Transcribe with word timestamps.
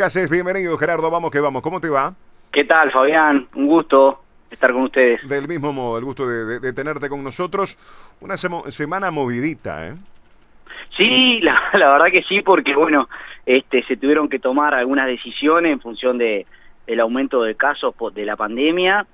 ¿Qué 0.00 0.04
haces? 0.04 0.30
Bienvenido, 0.30 0.78
Gerardo. 0.78 1.10
Vamos 1.10 1.30
que 1.30 1.40
vamos. 1.40 1.60
¿Cómo 1.60 1.78
te 1.78 1.90
va? 1.90 2.14
¿Qué 2.50 2.64
tal, 2.64 2.90
Fabián? 2.90 3.46
Un 3.54 3.66
gusto 3.66 4.22
estar 4.50 4.72
con 4.72 4.84
ustedes. 4.84 5.28
Del 5.28 5.46
mismo 5.46 5.74
modo, 5.74 5.98
el 5.98 6.06
gusto 6.06 6.26
de, 6.26 6.72
tenerte 6.72 7.10
con 7.10 7.22
nosotros. 7.22 7.76
Una 8.22 8.38
semana 8.38 9.10
movidita, 9.10 9.88
¿eh? 9.88 9.94
Sí, 10.96 11.40
la, 11.42 11.60
la, 11.74 11.92
verdad 11.92 12.06
que 12.10 12.22
sí, 12.22 12.40
porque 12.40 12.74
bueno, 12.74 13.10
este, 13.44 13.82
se 13.82 13.98
tuvieron 13.98 14.30
que 14.30 14.38
tomar 14.38 14.72
algunas 14.72 15.06
decisiones 15.06 15.70
en 15.70 15.80
función 15.82 16.16
de, 16.16 16.46
del 16.86 17.00
aumento 17.00 17.42
de 17.42 17.54
casos 17.54 17.94
de 18.14 18.24
la 18.24 18.36
pandemia 18.36 19.06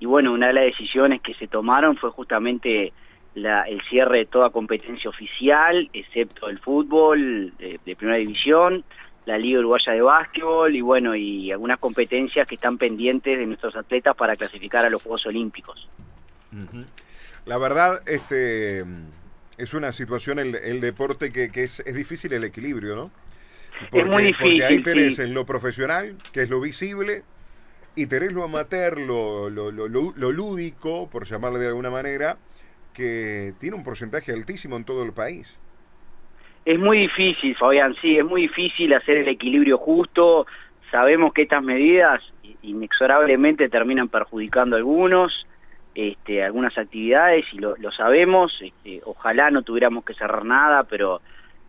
y 0.00 0.06
bueno, 0.06 0.32
una 0.32 0.48
de 0.48 0.54
las 0.54 0.64
decisiones 0.64 1.22
que 1.22 1.34
se 1.34 1.46
tomaron 1.46 1.96
fue 1.96 2.10
justamente 2.10 2.92
la, 3.36 3.62
el 3.62 3.80
cierre 3.82 4.18
de 4.18 4.26
toda 4.26 4.50
competencia 4.50 5.08
oficial, 5.08 5.88
excepto 5.92 6.48
el 6.48 6.58
fútbol 6.58 7.52
de, 7.58 7.94
primera 7.94 8.18
división, 8.18 8.82
la 9.24 9.38
Liga 9.38 9.60
Uruguaya 9.60 9.92
de 9.92 10.02
Básquetbol 10.02 10.74
y 10.74 10.80
bueno, 10.80 11.14
y 11.14 11.52
algunas 11.52 11.78
competencias 11.78 12.46
que 12.46 12.56
están 12.56 12.78
pendientes 12.78 13.38
de 13.38 13.46
nuestros 13.46 13.76
atletas 13.76 14.16
para 14.16 14.36
clasificar 14.36 14.84
a 14.84 14.90
los 14.90 15.02
Juegos 15.02 15.26
Olímpicos. 15.26 15.88
La 17.46 17.58
verdad, 17.58 18.02
este 18.06 18.84
es 19.58 19.74
una 19.74 19.92
situación 19.92 20.38
el, 20.38 20.54
el 20.56 20.80
deporte 20.80 21.32
que, 21.32 21.50
que 21.50 21.64
es, 21.64 21.80
es, 21.80 21.94
difícil 21.94 22.32
el 22.32 22.44
equilibrio, 22.44 22.96
¿no? 22.96 23.10
es 23.92 24.06
muy 24.06 24.24
difícil. 24.24 24.60
Porque 24.60 24.64
ahí 24.64 24.82
tenés 24.82 25.18
en 25.18 25.34
lo 25.34 25.46
profesional, 25.46 26.16
que 26.32 26.42
es 26.42 26.50
lo 26.50 26.60
visible, 26.60 27.22
y 27.94 28.06
tenés 28.06 28.32
lo 28.32 28.44
amateur, 28.44 28.98
lo, 28.98 29.50
lo, 29.50 29.70
lo, 29.70 29.88
lo 29.88 30.32
lúdico, 30.32 31.08
por 31.10 31.26
llamarle 31.26 31.58
de 31.58 31.68
alguna 31.68 31.90
manera, 31.90 32.36
que 32.92 33.54
tiene 33.58 33.76
un 33.76 33.84
porcentaje 33.84 34.32
altísimo 34.32 34.76
en 34.76 34.84
todo 34.84 35.02
el 35.02 35.12
país. 35.12 35.58
Es 36.64 36.78
muy 36.78 36.98
difícil, 36.98 37.56
Fabián, 37.56 37.94
sí, 38.00 38.16
es 38.16 38.24
muy 38.24 38.42
difícil 38.42 38.94
hacer 38.94 39.18
el 39.18 39.28
equilibrio 39.28 39.78
justo. 39.78 40.46
Sabemos 40.90 41.32
que 41.32 41.42
estas 41.42 41.62
medidas 41.62 42.22
inexorablemente 42.62 43.68
terminan 43.68 44.08
perjudicando 44.08 44.76
algunos, 44.76 45.46
este, 45.94 46.44
algunas 46.44 46.76
actividades, 46.78 47.44
y 47.52 47.58
lo, 47.58 47.74
sabemos. 47.96 48.52
Este, 48.60 49.00
ojalá 49.04 49.50
no 49.50 49.62
tuviéramos 49.62 50.04
que 50.04 50.14
cerrar 50.14 50.44
nada, 50.44 50.84
pero 50.84 51.20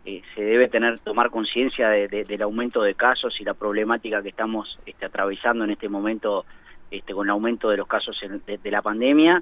eh, 0.05 0.21
se 0.35 0.43
debe 0.43 0.67
tener 0.67 0.99
tomar 0.99 1.31
conciencia 1.31 1.89
de, 1.89 2.07
del 2.07 2.41
aumento 2.43 2.83
de 2.83 2.93
casos 2.93 3.39
y 3.39 3.43
la 3.43 3.55
problemática 3.55 4.21
que 4.21 4.29
estamos 4.29 4.77
este, 4.85 5.05
atravesando 5.05 5.63
en 5.63 5.71
este 5.71 5.89
momento 5.89 6.45
este, 6.91 7.13
con 7.13 7.25
el 7.25 7.31
aumento 7.31 7.69
de 7.69 7.77
los 7.77 7.87
casos 7.87 8.19
de 8.45 8.71
la 8.71 8.81
pandemia 8.83 9.41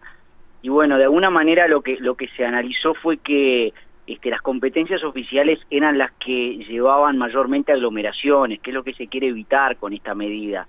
y 0.62 0.70
bueno, 0.70 0.98
de 0.98 1.06
alguna 1.06 1.30
manera 1.30 1.68
lo 1.68 1.82
que, 1.82 1.98
lo 2.00 2.16
que 2.16 2.28
se 2.30 2.46
analizó 2.46 2.94
fue 2.94 3.18
que 3.18 3.74
este, 4.12 4.30
las 4.30 4.42
competencias 4.42 5.04
oficiales 5.04 5.60
eran 5.70 5.98
las 5.98 6.12
que 6.14 6.58
llevaban 6.68 7.18
mayormente 7.18 7.72
aglomeraciones, 7.72 8.60
que 8.60 8.72
es 8.72 8.74
lo 8.74 8.84
que 8.84 8.94
se 8.94 9.08
quiere 9.08 9.28
evitar 9.28 9.78
con 9.78 9.94
esta 9.94 10.14
medida. 10.16 10.68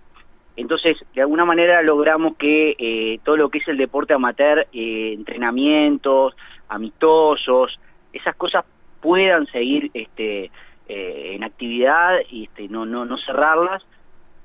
Entonces, 0.56 0.96
de 1.14 1.22
alguna 1.22 1.44
manera 1.44 1.82
logramos 1.82 2.36
que 2.36 2.76
eh, 2.78 3.18
todo 3.24 3.36
lo 3.36 3.48
que 3.48 3.58
es 3.58 3.68
el 3.68 3.78
deporte 3.78 4.14
amateur, 4.14 4.66
eh, 4.72 5.14
entrenamientos, 5.14 6.36
amistosos, 6.68 7.80
esas 8.12 8.36
cosas 8.36 8.64
puedan 9.00 9.46
seguir 9.46 9.90
este, 9.92 10.50
eh, 10.88 11.32
en 11.34 11.42
actividad 11.42 12.18
y 12.30 12.44
este, 12.44 12.68
no, 12.68 12.86
no, 12.86 13.04
no 13.04 13.16
cerrarlas, 13.18 13.82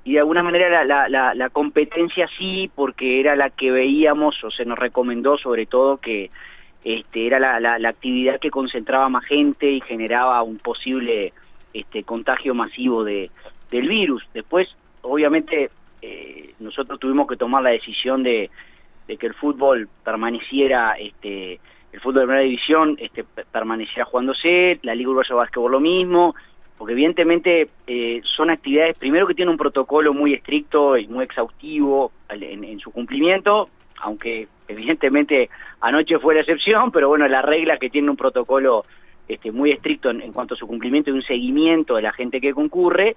y 0.02 0.14
de 0.14 0.20
alguna 0.20 0.42
manera 0.42 0.84
la, 0.84 1.08
la, 1.08 1.34
la, 1.34 1.50
competencia 1.50 2.26
sí, 2.38 2.70
porque 2.74 3.20
era 3.20 3.36
la 3.36 3.50
que 3.50 3.70
veíamos 3.70 4.42
o 4.42 4.50
se 4.50 4.64
nos 4.64 4.78
recomendó 4.78 5.36
sobre 5.36 5.66
todo 5.66 5.98
que 5.98 6.30
este, 6.84 7.26
era 7.26 7.38
la, 7.38 7.78
la, 7.78 7.88
actividad 7.88 8.38
que 8.38 8.50
concentraba 8.50 9.08
más 9.08 9.24
gente 9.24 9.70
y 9.70 9.80
generaba 9.80 10.42
un 10.42 10.58
posible 10.58 11.32
este, 11.72 12.04
contagio 12.04 12.54
masivo 12.54 13.04
de, 13.04 13.30
del 13.70 13.88
virus. 13.88 14.22
Después, 14.32 14.68
obviamente, 15.02 15.70
eh, 16.02 16.54
nosotros 16.60 16.98
tuvimos 17.00 17.26
que 17.26 17.36
tomar 17.36 17.62
la 17.62 17.70
decisión 17.70 18.22
de, 18.22 18.50
que 19.06 19.26
el 19.26 19.34
fútbol 19.34 19.88
permaneciera, 20.04 20.92
este, 20.92 21.60
el 21.92 22.00
fútbol 22.00 22.20
de 22.20 22.26
primera 22.26 22.42
división 22.42 22.96
este, 23.00 23.24
permaneciera 23.50 24.04
jugándose, 24.04 24.78
la 24.82 24.94
Liga 24.94 25.10
Uruguaya 25.10 25.28
de 25.30 25.34
Básquetbol 25.34 25.72
lo 25.72 25.80
mismo, 25.80 26.34
porque 26.76 26.92
evidentemente 26.92 27.68
eh, 27.86 28.20
son 28.36 28.50
actividades, 28.50 28.98
primero 28.98 29.26
que 29.26 29.34
tienen 29.34 29.52
un 29.52 29.58
protocolo 29.58 30.14
muy 30.14 30.34
estricto 30.34 30.96
y 30.96 31.08
muy 31.08 31.24
exhaustivo 31.24 32.12
en, 32.28 32.78
su 32.78 32.92
cumplimiento, 32.92 33.68
aunque 34.00 34.48
evidentemente 34.66 35.50
anoche 35.80 36.18
fue 36.18 36.34
la 36.34 36.40
excepción, 36.40 36.90
pero 36.92 37.08
bueno, 37.08 37.26
la 37.28 37.42
regla 37.42 37.78
que 37.78 37.90
tiene 37.90 38.10
un 38.10 38.16
protocolo 38.16 38.84
este, 39.28 39.52
muy 39.52 39.70
estricto 39.72 40.10
en, 40.10 40.32
cuanto 40.32 40.54
a 40.54 40.56
su 40.56 40.66
cumplimiento 40.66 41.10
y 41.10 41.14
un 41.14 41.22
seguimiento 41.22 41.96
de 41.96 42.02
la 42.02 42.12
gente 42.12 42.40
que 42.40 42.54
concurre. 42.54 43.16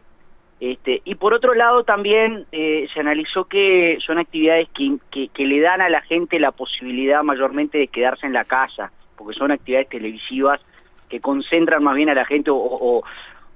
Este, 0.59 1.01
y 1.05 1.15
por 1.15 1.33
otro 1.33 1.55
lado 1.55 1.83
también 1.83 2.45
eh, 2.51 2.87
se 2.93 2.99
analizó 2.99 3.45
que 3.45 3.97
son 4.05 4.19
actividades 4.19 4.67
que, 4.69 5.29
que, 5.33 5.45
le 5.47 5.59
dan 5.59 5.81
a 5.81 5.89
la 5.89 6.01
gente 6.01 6.39
la 6.39 6.51
posibilidad 6.51 7.23
mayormente 7.23 7.79
de 7.79 7.87
quedarse 7.87 8.27
en 8.27 8.33
la 8.33 8.43
casa, 8.43 8.91
porque 9.17 9.33
son 9.33 9.51
actividades 9.51 9.89
televisivas 9.89 10.61
que 11.09 11.19
concentran 11.19 11.83
más 11.83 11.95
bien 11.95 12.09
a 12.09 12.13
la 12.13 12.25
gente 12.25 12.51
o, 12.51 13.03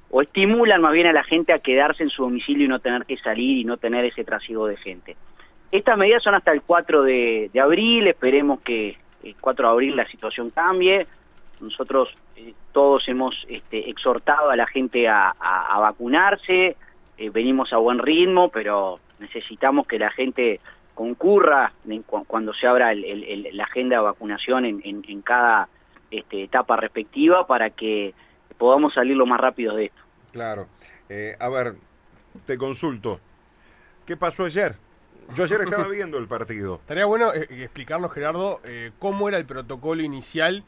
o 0.10 0.22
estimulan 0.22 0.82
más 0.82 0.94
bien 0.94 1.08
a 1.08 1.14
la 1.14 1.24
gente 1.24 1.52
a 1.52 1.60
quedarse 1.60 2.02
en 2.02 2.10
su 2.10 2.24
domicilio 2.24 2.66
y 2.66 2.70
no 2.70 2.80
tener 2.80 3.06
que 3.06 3.18
salir 3.18 3.58
y 3.58 3.66
no 3.66 3.78
tener 3.78 4.06
ese 4.06 4.24
trasiego 4.24 4.66
de 4.66 4.78
gente. 4.78 5.16
Estas 5.72 5.98
medidas 5.98 6.24
son 6.24 6.36
hasta 6.36 6.52
el 6.52 6.62
4 6.62 7.04
de, 7.04 7.52
abril, 7.62 8.08
esperemos 8.08 8.62
que 8.62 8.98
el 9.24 9.36
4 9.40 9.68
de 9.68 9.72
abril 9.72 9.96
la 9.96 10.08
situación 10.08 10.50
cambie. 10.52 11.08
Nosotros 11.60 12.10
eh, 12.36 12.54
todos 12.72 13.08
hemos 13.08 13.36
este, 13.50 13.90
exhortado 13.90 14.50
a 14.50 14.56
la 14.56 14.68
gente 14.68 15.08
a, 15.08 15.34
vacunarse, 15.80 16.76
eh, 17.18 17.30
venimos 17.30 17.72
a 17.74 17.78
buen 17.78 18.00
ritmo, 18.00 18.50
pero 18.50 19.00
necesitamos 19.20 19.88
que 19.88 20.00
la 20.00 20.12
gente 20.12 20.60
concurra 20.94 21.74
cuando 22.28 22.54
se 22.54 22.68
abra 22.68 22.94
la 22.94 23.64
agenda 23.64 23.98
de 23.98 24.02
vacunación 24.02 24.66
en, 24.66 24.82
en 24.84 25.22
cada 25.22 25.68
este, 26.12 26.44
etapa 26.44 26.78
respectiva 26.78 27.46
para 27.48 27.72
que 27.72 28.14
podamos 28.58 28.94
salir 28.94 29.18
lo 29.18 29.26
más 29.26 29.40
rápido 29.40 29.76
de 29.76 29.86
esto. 29.86 30.02
Claro. 30.32 30.68
Eh, 31.10 31.36
a 31.40 31.50
ver, 31.50 31.76
te 32.46 32.58
consulto. 32.58 33.20
¿Qué 34.06 34.16
pasó 34.16 34.46
ayer? 34.46 34.76
Yo 35.34 35.44
ayer 35.44 35.62
estaba 35.62 35.88
viendo 35.88 36.18
el 36.18 36.28
partido. 36.28 36.76
Estaría 36.76 37.06
bueno 37.06 37.34
eh, 37.34 37.48
explicarnos, 37.50 38.12
Gerardo, 38.12 38.62
eh, 38.64 38.92
cómo 39.00 39.28
era 39.28 39.38
el 39.38 39.46
protocolo 39.46 40.02
inicial 40.04 40.64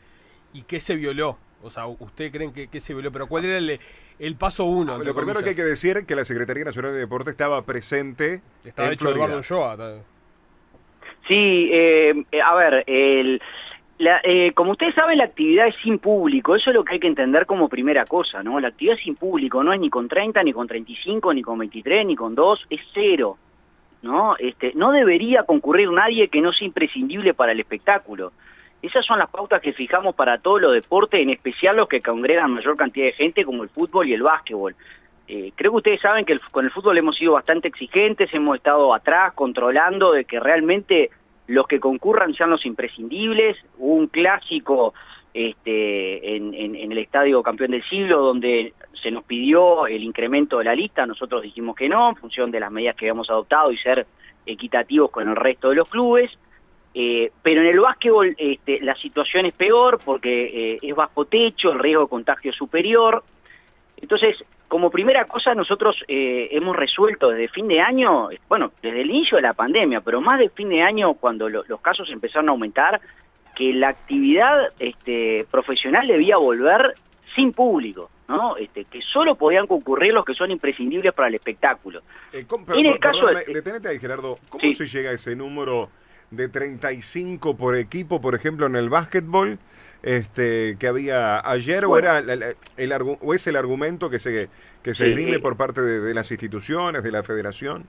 y 0.53 0.63
qué 0.63 0.79
se 0.79 0.95
violó. 0.95 1.37
O 1.63 1.69
sea, 1.69 1.87
¿ustedes 1.87 2.31
creen 2.31 2.53
que, 2.53 2.79
se 2.79 2.93
violó? 2.93 3.11
Pero 3.11 3.27
¿cuál 3.27 3.45
era 3.45 3.57
el, 3.57 3.79
el 4.19 4.35
paso 4.35 4.65
uno? 4.65 4.95
Ah, 4.95 5.03
lo 5.03 5.15
primero 5.15 5.41
que 5.41 5.49
hay 5.49 5.55
que 5.55 5.63
decir 5.63 5.97
es 5.97 6.05
que 6.05 6.15
la 6.15 6.25
Secretaría 6.25 6.65
Nacional 6.65 6.93
de 6.93 6.99
Deporte 6.99 7.31
estaba 7.31 7.61
presente. 7.63 8.41
Estaba 8.63 8.91
hecho 8.91 9.09
Eduardo 9.09 9.39
Ulloa. 9.39 10.01
Sí, 11.27 11.71
a 12.41 12.55
ver, 12.55 12.83
el, 12.87 13.41
la, 13.99 14.21
eh, 14.23 14.51
como 14.53 14.71
ustedes 14.73 14.93
saben, 14.93 15.17
la 15.17 15.23
actividad 15.23 15.67
es 15.67 15.75
sin 15.81 15.97
público, 15.97 16.55
eso 16.55 16.69
es 16.69 16.75
lo 16.75 16.83
que 16.83 16.93
hay 16.93 16.99
que 16.99 17.07
entender 17.07 17.47
como 17.47 17.67
primera 17.67 18.05
cosa, 18.05 18.43
¿no? 18.43 18.59
La 18.59 18.67
actividad 18.67 18.95
sin 19.03 19.15
público 19.15 19.63
no 19.63 19.73
es 19.73 19.79
ni 19.79 19.89
con 19.89 20.07
30, 20.07 20.43
ni 20.43 20.53
con 20.53 20.67
35, 20.67 21.33
ni 21.33 21.41
con 21.41 21.57
23, 21.57 22.05
ni 22.05 22.15
con 22.15 22.35
2, 22.35 22.67
es 22.69 22.81
cero, 22.93 23.37
¿no? 24.07 24.35
Este, 24.39 24.71
no 24.73 24.91
debería 24.91 25.43
concurrir 25.43 25.91
nadie 25.91 26.29
que 26.29 26.41
no 26.41 26.51
sea 26.51 26.65
imprescindible 26.65 27.33
para 27.33 27.51
el 27.51 27.59
espectáculo. 27.59 28.31
Esas 28.81 29.05
son 29.05 29.19
las 29.19 29.29
pautas 29.29 29.61
que 29.61 29.73
fijamos 29.73 30.15
para 30.15 30.37
todos 30.37 30.61
los 30.61 30.73
deportes, 30.73 31.21
en 31.21 31.29
especial 31.29 31.77
los 31.77 31.87
que 31.87 32.01
congregan 32.01 32.53
mayor 32.53 32.77
cantidad 32.77 33.07
de 33.07 33.13
gente, 33.13 33.43
como 33.43 33.63
el 33.63 33.69
fútbol 33.69 34.07
y 34.07 34.13
el 34.13 34.23
básquetbol. 34.23 34.75
Eh, 35.27 35.51
creo 35.55 35.71
que 35.71 35.77
ustedes 35.77 36.01
saben 36.01 36.25
que 36.25 36.37
con 36.51 36.65
el 36.65 36.71
fútbol 36.71 36.97
hemos 36.97 37.17
sido 37.17 37.33
bastante 37.33 37.67
exigentes, 37.67 38.33
hemos 38.33 38.55
estado 38.55 38.93
atrás 38.93 39.33
controlando 39.33 40.13
de 40.13 40.25
que 40.25 40.39
realmente 40.39 41.09
los 41.47 41.67
que 41.67 41.79
concurran 41.79 42.33
sean 42.33 42.49
los 42.49 42.65
imprescindibles. 42.65 43.57
Hubo 43.77 43.95
un 43.95 44.07
clásico 44.07 44.93
este, 45.33 46.35
en, 46.35 46.53
en, 46.53 46.91
el 46.91 46.97
Estadio 46.97 47.43
Campeón 47.43 47.71
del 47.71 47.83
Siglo 47.83 48.21
donde 48.21 48.73
se 49.01 49.11
nos 49.11 49.23
pidió 49.23 49.87
el 49.87 50.03
incremento 50.03 50.57
de 50.57 50.65
la 50.65 50.75
lista, 50.75 51.05
nosotros 51.05 51.41
dijimos 51.41 51.75
que 51.75 51.89
no, 51.89 52.09
en 52.09 52.15
función 52.15 52.51
de 52.51 52.59
las 52.59 52.71
medidas 52.71 52.95
que 52.95 53.05
habíamos 53.05 53.29
adoptado 53.29 53.71
y 53.71 53.77
ser 53.77 54.05
equitativos 54.45 55.11
con 55.11 55.29
el 55.29 55.35
resto 55.35 55.69
de 55.69 55.75
los 55.75 55.89
clubes. 55.89 56.31
Eh, 56.93 57.31
pero 57.43 57.61
en 57.61 57.67
el 57.67 57.79
básquetbol 57.79 58.33
este, 58.37 58.79
la 58.81 58.95
situación 58.95 59.45
es 59.45 59.53
peor 59.53 59.99
porque 60.03 60.73
eh, 60.73 60.79
es 60.81 60.95
bajo 60.95 61.25
techo, 61.25 61.71
el 61.71 61.79
riesgo 61.79 62.03
de 62.03 62.09
contagio 62.09 62.51
es 62.51 62.57
superior. 62.57 63.23
Entonces, 63.97 64.35
como 64.67 64.89
primera 64.89 65.25
cosa, 65.25 65.53
nosotros 65.53 65.95
eh, 66.07 66.49
hemos 66.51 66.75
resuelto 66.75 67.29
desde 67.29 67.49
fin 67.49 67.67
de 67.67 67.81
año, 67.81 68.29
bueno, 68.49 68.71
desde 68.81 69.01
el 69.01 69.09
inicio 69.09 69.37
de 69.37 69.43
la 69.43 69.53
pandemia, 69.53 70.01
pero 70.01 70.21
más 70.21 70.39
de 70.39 70.49
fin 70.49 70.69
de 70.69 70.81
año, 70.81 71.13
cuando 71.13 71.47
los 71.49 71.81
casos 71.81 72.09
empezaron 72.09 72.49
a 72.49 72.51
aumentar, 72.51 72.99
que 73.55 73.73
la 73.73 73.89
actividad 73.89 74.71
este, 74.77 75.45
profesional 75.49 76.05
debía 76.05 76.37
volver 76.37 76.95
sin 77.37 77.53
público, 77.53 78.09
¿no? 78.27 78.57
Este, 78.57 78.85
que 78.85 78.99
solo 79.01 79.35
podían 79.35 79.67
concurrir 79.67 80.13
los 80.13 80.25
que 80.25 80.33
son 80.33 80.49
imprescindibles 80.51 81.13
para 81.13 81.27
el 81.27 81.35
espectáculo. 81.35 82.01
Eh, 82.33 82.45
en 82.75 82.85
el 82.85 82.99
caso 82.99 83.27
de, 83.27 83.45
detenete 83.53 83.89
ahí, 83.89 83.99
Gerardo. 83.99 84.37
¿Cómo 84.49 84.71
se 84.71 84.87
llega 84.87 85.11
a 85.11 85.13
ese 85.13 85.35
número 85.35 85.89
de 86.31 86.49
35 86.49 87.55
por 87.55 87.75
equipo, 87.75 88.19
por 88.19 88.35
ejemplo, 88.35 88.65
en 88.65 88.75
el 88.75 88.89
básquetbol? 88.89 89.59
este, 90.03 90.77
que 90.79 90.87
había 90.87 91.39
ayer 91.39 91.83
o 91.85 91.97
era 91.97 92.19
el, 92.19 92.55
o 93.21 93.33
es 93.33 93.47
el 93.47 93.55
argumento 93.55 94.09
que 94.09 94.19
se 94.19 94.49
que 94.83 94.93
se 94.93 95.07
esgrime 95.07 95.39
por 95.39 95.57
parte 95.57 95.81
de, 95.81 96.13
las 96.13 96.31
instituciones, 96.31 97.03
de 97.03 97.11
la 97.11 97.21
federación? 97.21 97.83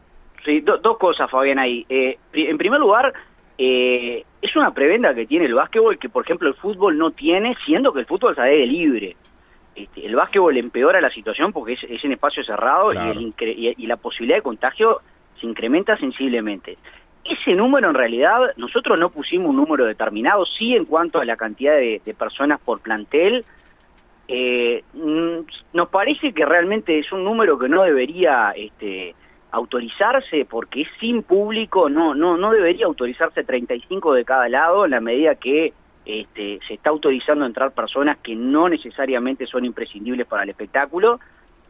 Sí, 0.44 0.60
dos 0.60 0.98
cosas, 0.98 1.30
Fabián, 1.30 1.60
ahí. 1.60 1.86
Eh, 1.88 2.18
en 2.32 2.58
primer 2.58 2.80
lugar, 2.80 3.12
eh, 3.56 4.24
es 4.42 4.56
una 4.56 4.72
prebenda 4.72 5.14
que 5.14 5.26
tiene 5.26 5.44
el 5.44 5.54
básquetbol 5.54 5.98
que, 5.98 6.08
por 6.08 6.24
ejemplo, 6.24 6.48
el 6.48 6.54
fútbol 6.54 6.98
no 6.98 7.12
tiene, 7.12 7.54
siendo 7.64 7.92
que 7.92 8.00
el 8.00 8.06
fútbol 8.06 8.34
es 8.36 8.42
de 8.42 8.66
libre. 8.66 9.16
Este, 9.78 10.04
el 10.04 10.16
básquetbol 10.16 10.56
empeora 10.56 11.00
la 11.00 11.08
situación 11.08 11.52
porque 11.52 11.74
es, 11.74 12.04
en 12.04 12.12
espacio 12.12 12.42
cerrado 12.42 12.92
y, 12.92 13.86
la 13.86 13.96
posibilidad 13.96 14.38
de 14.38 14.42
contagio 14.42 15.00
se 15.40 15.46
incrementa 15.46 15.96
sensiblemente. 15.96 16.76
Ese 17.24 17.54
número 17.54 17.88
en 17.88 17.94
realidad, 17.94 18.40
nosotros 18.56 18.98
no 18.98 19.10
pusimos 19.10 19.50
un 19.50 19.56
número 19.56 19.84
determinado, 19.84 20.44
sí 20.46 20.74
en 20.74 20.84
cuanto 20.84 21.20
a 21.20 21.24
la 21.24 21.36
cantidad 21.36 21.76
de, 21.76 22.14
personas 22.18 22.58
por 22.60 22.80
plantel, 22.80 23.44
eh, 24.26 24.82
mm, 24.94 25.38
nos 25.74 25.88
parece 25.90 26.32
que 26.32 26.44
realmente 26.44 26.98
es 26.98 27.12
un 27.12 27.22
número 27.22 27.56
que 27.56 27.68
no 27.68 27.84
debería 27.84 28.52
este, 28.56 29.14
autorizarse 29.52 30.44
porque 30.44 30.82
es 30.82 30.88
sin 30.98 31.22
público, 31.22 31.88
no, 31.88 32.16
no, 32.16 32.36
no 32.36 32.50
debería 32.50 32.86
autorizarse 32.86 33.44
35 33.44 34.12
de 34.14 34.24
cada 34.24 34.48
lado 34.48 34.86
en 34.86 34.90
la 34.90 35.00
medida 35.00 35.36
que 35.36 35.72
este, 36.08 36.58
se 36.66 36.72
está 36.72 36.88
autorizando 36.88 37.44
entrar 37.44 37.72
personas 37.72 38.16
que 38.18 38.34
no 38.34 38.66
necesariamente 38.66 39.46
son 39.46 39.66
imprescindibles 39.66 40.26
para 40.26 40.42
el 40.42 40.48
espectáculo. 40.48 41.20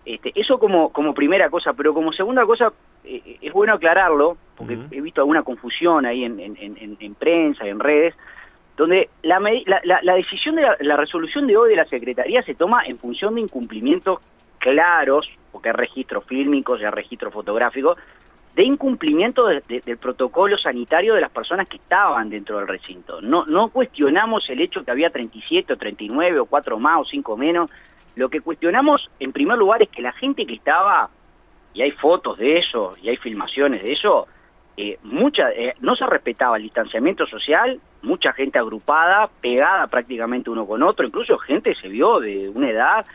Este, 0.04 0.32
eso 0.36 0.60
como, 0.60 0.90
como 0.90 1.12
primera 1.12 1.50
cosa, 1.50 1.72
pero 1.72 1.92
como 1.92 2.12
segunda 2.12 2.46
cosa 2.46 2.72
eh, 3.04 3.38
es 3.42 3.52
bueno 3.52 3.74
aclararlo, 3.74 4.36
porque 4.56 4.78
he 4.92 5.00
visto 5.00 5.20
alguna 5.20 5.42
confusión 5.42 6.06
ahí 6.06 6.24
en, 6.24 6.38
en, 6.38 6.56
en, 6.56 6.96
en 7.00 7.14
prensa, 7.16 7.66
en 7.66 7.80
redes, 7.80 8.14
donde 8.76 9.10
la, 9.24 9.40
la, 9.40 10.00
la, 10.02 10.14
decisión 10.14 10.54
de 10.54 10.62
la, 10.78 10.96
resolución 10.96 11.48
de 11.48 11.56
hoy 11.56 11.70
de 11.70 11.76
la 11.76 11.84
Secretaría 11.86 12.40
se 12.42 12.54
toma 12.54 12.84
en 12.86 12.96
función 12.96 13.34
de 13.34 13.40
incumplimientos 13.40 14.20
claros, 14.58 15.28
porque 15.50 15.70
hay 15.70 15.74
registros 15.74 16.24
fílmicos 16.26 16.80
y 16.80 16.84
hay 16.84 16.90
registros 16.92 17.34
fotográficos, 17.34 17.98
de 18.58 18.64
incumplimiento 18.64 19.46
del 19.46 19.98
protocolo 19.98 20.58
sanitario 20.58 21.14
de 21.14 21.20
las 21.20 21.30
personas 21.30 21.68
que 21.68 21.76
estaban 21.76 22.28
dentro 22.28 22.58
del 22.58 22.66
recinto. 22.66 23.20
No, 23.20 23.46
no 23.46 23.68
cuestionamos 23.68 24.50
el 24.50 24.60
hecho 24.60 24.84
que 24.84 24.90
había 24.90 25.10
37 25.10 25.74
o 25.74 25.76
39 25.76 26.40
o 26.40 26.46
4 26.46 26.76
más 26.80 27.02
o 27.02 27.04
5 27.04 27.36
menos. 27.36 27.70
Lo 28.16 28.28
que 28.28 28.40
cuestionamos 28.40 29.08
en 29.20 29.30
primer 29.32 29.56
lugar 29.56 29.80
es 29.80 29.88
que 29.90 30.02
la 30.02 30.10
gente 30.10 30.44
que 30.44 30.54
estaba, 30.54 31.08
y 31.72 31.82
hay 31.82 31.92
fotos 31.92 32.36
de 32.38 32.58
eso, 32.58 32.96
y 33.00 33.10
hay 33.10 33.16
filmaciones 33.18 33.80
de 33.80 33.92
eso, 33.92 34.26
eh, 34.76 34.98
mucha, 35.04 35.52
eh, 35.52 35.74
no 35.78 35.94
se 35.94 36.06
respetaba 36.06 36.56
el 36.56 36.64
distanciamiento 36.64 37.26
social, 37.26 37.80
mucha 38.02 38.32
gente 38.32 38.58
agrupada, 38.58 39.30
pegada 39.40 39.86
prácticamente 39.86 40.50
uno 40.50 40.66
con 40.66 40.82
otro, 40.82 41.06
incluso 41.06 41.38
gente 41.38 41.76
se 41.76 41.86
vio 41.86 42.18
de 42.18 42.48
una 42.48 42.70
edad 42.70 43.06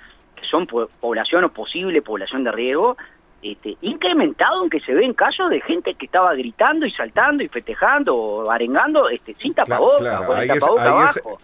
son 0.50 0.68
población 0.68 1.44
o 1.46 1.50
posible 1.50 2.02
población 2.02 2.44
de 2.44 2.52
riesgo, 2.52 2.98
este, 3.44 3.76
incrementado 3.82 4.64
en 4.64 4.70
que 4.70 4.80
se 4.80 4.94
ven 4.94 5.14
casos 5.14 5.50
de 5.50 5.60
gente 5.60 5.94
que 5.96 6.06
estaba 6.06 6.34
gritando 6.34 6.86
y 6.86 6.92
saltando 6.92 7.44
y 7.44 7.50
festejando 7.50 8.16
o 8.16 8.50
arengando 8.50 9.10
este, 9.10 9.34
sin 9.36 9.54
tapabocas, 9.54 10.30
ahí, 10.34 10.50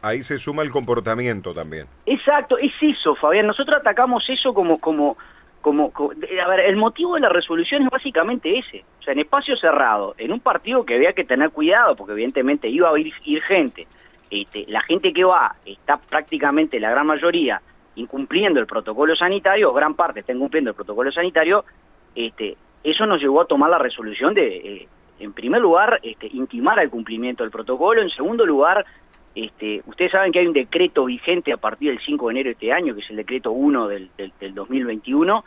ahí, 0.01 0.23
se 0.23 0.39
suma 0.39 0.63
el 0.63 0.71
comportamiento 0.71 1.53
también. 1.53 1.87
Exacto, 2.05 2.57
es 2.57 2.71
eso, 2.81 3.15
Fabián. 3.15 3.47
Nosotros 3.47 3.81
atacamos 3.81 4.23
eso 4.29 4.53
como, 4.53 4.79
como, 4.79 5.17
como, 5.59 5.91
a 5.91 6.47
ver, 6.47 6.61
el 6.61 6.77
motivo 6.77 7.15
de 7.15 7.21
la 7.21 7.29
resolución 7.29 7.83
es 7.83 7.89
básicamente 7.89 8.57
ese. 8.57 8.85
O 8.99 9.03
sea, 9.03 9.11
en 9.11 9.19
espacio 9.19 9.57
cerrado, 9.57 10.15
en 10.17 10.31
un 10.31 10.39
partido 10.39 10.85
que 10.85 10.95
había 10.95 11.11
que 11.11 11.25
tener 11.25 11.49
cuidado, 11.49 11.95
porque 11.97 12.13
evidentemente 12.13 12.69
iba 12.69 12.89
a 12.89 12.97
ir, 12.97 13.11
ir 13.25 13.41
gente. 13.41 13.85
Este, 14.31 14.63
la 14.69 14.81
gente 14.83 15.11
que 15.11 15.25
va 15.25 15.55
está 15.65 15.97
prácticamente 15.97 16.79
la 16.79 16.91
gran 16.91 17.07
mayoría 17.07 17.61
incumpliendo 17.95 18.59
el 18.59 18.67
protocolo 18.67 19.15
sanitario, 19.15 19.73
gran 19.73 19.93
parte 19.95 20.21
está 20.21 20.31
incumpliendo 20.31 20.69
el 20.69 20.75
protocolo 20.75 21.11
sanitario, 21.11 21.65
este, 22.15 22.57
eso 22.83 23.05
nos 23.05 23.21
llevó 23.21 23.41
a 23.41 23.45
tomar 23.45 23.69
la 23.69 23.77
resolución 23.77 24.33
de, 24.33 24.57
eh, 24.57 24.87
en 25.19 25.33
primer 25.33 25.61
lugar, 25.61 25.99
este, 26.03 26.27
intimar 26.27 26.79
al 26.79 26.89
cumplimiento 26.89 27.43
del 27.43 27.51
protocolo, 27.51 28.01
en 28.01 28.09
segundo 28.09 28.45
lugar, 28.45 28.85
este, 29.35 29.81
ustedes 29.85 30.11
saben 30.11 30.31
que 30.31 30.39
hay 30.39 30.47
un 30.47 30.53
decreto 30.53 31.05
vigente 31.05 31.53
a 31.53 31.57
partir 31.57 31.91
del 31.91 31.99
5 32.03 32.27
de 32.27 32.31
enero 32.31 32.47
de 32.47 32.53
este 32.53 32.73
año, 32.73 32.95
que 32.95 33.01
es 33.01 33.09
el 33.09 33.17
decreto 33.17 33.51
1 33.51 33.87
del, 33.87 34.09
del, 34.17 34.55
2021, 34.55 35.43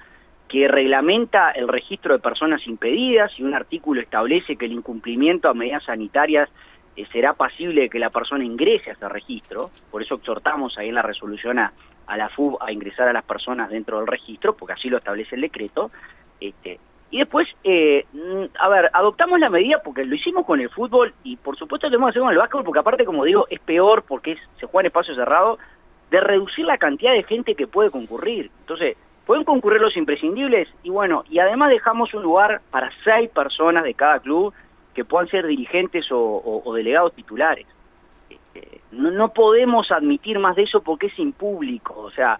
que 0.49 0.69
reglamenta 0.69 1.50
el 1.50 1.69
registro 1.69 2.14
de 2.14 2.20
personas 2.20 2.67
impedidas 2.67 3.32
y 3.38 3.43
un 3.43 3.55
artículo 3.55 4.00
establece 4.00 4.56
que 4.56 4.67
el 4.67 4.73
incumplimiento 4.73 5.49
a 5.49 5.55
medidas 5.55 5.85
sanitarias 5.85 6.49
eh, 6.97 7.06
será 7.11 7.32
pasible 7.32 7.88
que 7.88 7.99
la 7.99 8.11
persona 8.11 8.44
ingrese 8.44 8.91
a 8.91 8.93
ese 8.93 9.08
registro, 9.08 9.70
por 9.91 10.03
eso 10.03 10.17
exhortamos 10.17 10.76
ahí 10.79 10.88
en 10.88 10.94
la 10.94 11.03
resolución 11.03 11.58
a 11.58 11.73
la 12.17 12.29
FUB 12.29 12.58
a 12.61 12.70
ingresar 12.70 13.08
a 13.08 13.12
las 13.12 13.25
personas 13.25 13.70
dentro 13.70 13.99
del 13.99 14.06
registro, 14.06 14.55
porque 14.55 14.75
así 14.75 14.91
lo 14.91 14.99
establece 14.99 15.35
el 15.35 15.41
decreto. 15.41 15.91
Este, 16.49 16.81
y 17.11 17.19
después, 17.19 17.47
eh, 17.62 18.06
mm, 18.12 18.44
a 18.59 18.69
ver, 18.69 18.91
adoptamos 18.93 19.39
la 19.39 19.50
medida 19.50 19.83
porque 19.85 20.05
lo 20.05 20.15
hicimos 20.15 20.47
con 20.47 20.61
el 20.61 20.71
fútbol 20.71 21.12
y 21.25 21.37
por 21.37 21.56
supuesto 21.56 21.89
tenemos 21.89 22.09
que 22.09 22.11
hacer 22.11 22.23
con 22.23 22.33
el 22.33 22.39
básquetbol 22.39 22.65
porque 22.65 22.81
aparte, 22.81 23.05
como 23.05 23.25
digo, 23.25 23.47
es 23.50 23.61
peor 23.61 24.03
porque 24.03 24.37
se 24.59 24.67
juega 24.67 24.83
en 24.83 24.87
espacio 24.87 25.15
cerrado, 25.15 25.59
de 26.11 26.21
reducir 26.21 26.65
la 26.65 26.79
cantidad 26.79 27.12
de 27.12 27.23
gente 27.23 27.55
que 27.55 27.67
puede 27.67 27.91
concurrir. 27.91 28.50
Entonces, 28.61 28.97
pueden 29.27 29.44
concurrir 29.44 29.81
los 29.81 29.97
imprescindibles 29.97 30.69
y 30.83 30.91
bueno, 30.91 31.25
y 31.31 31.39
además 31.39 31.71
dejamos 31.71 32.12
un 32.15 32.23
lugar 32.23 32.61
para 32.71 32.91
seis 33.05 33.31
personas 33.31 33.85
de 33.85 33.94
cada 33.94 34.19
club 34.21 34.53
que 34.94 35.05
puedan 35.05 35.29
ser 35.29 35.47
dirigentes 35.47 36.06
o 36.11 36.73
delegados 36.75 37.15
titulares 37.15 37.67
no, 38.93 39.11
no 39.11 39.29
podemos 39.31 39.91
admitir 39.91 40.39
más 40.39 40.56
de 40.56 40.65
eso 40.65 40.81
porque 40.81 41.06
es 41.06 41.19
impúblico, 41.19 41.99
o 41.99 42.11
sea, 42.11 42.39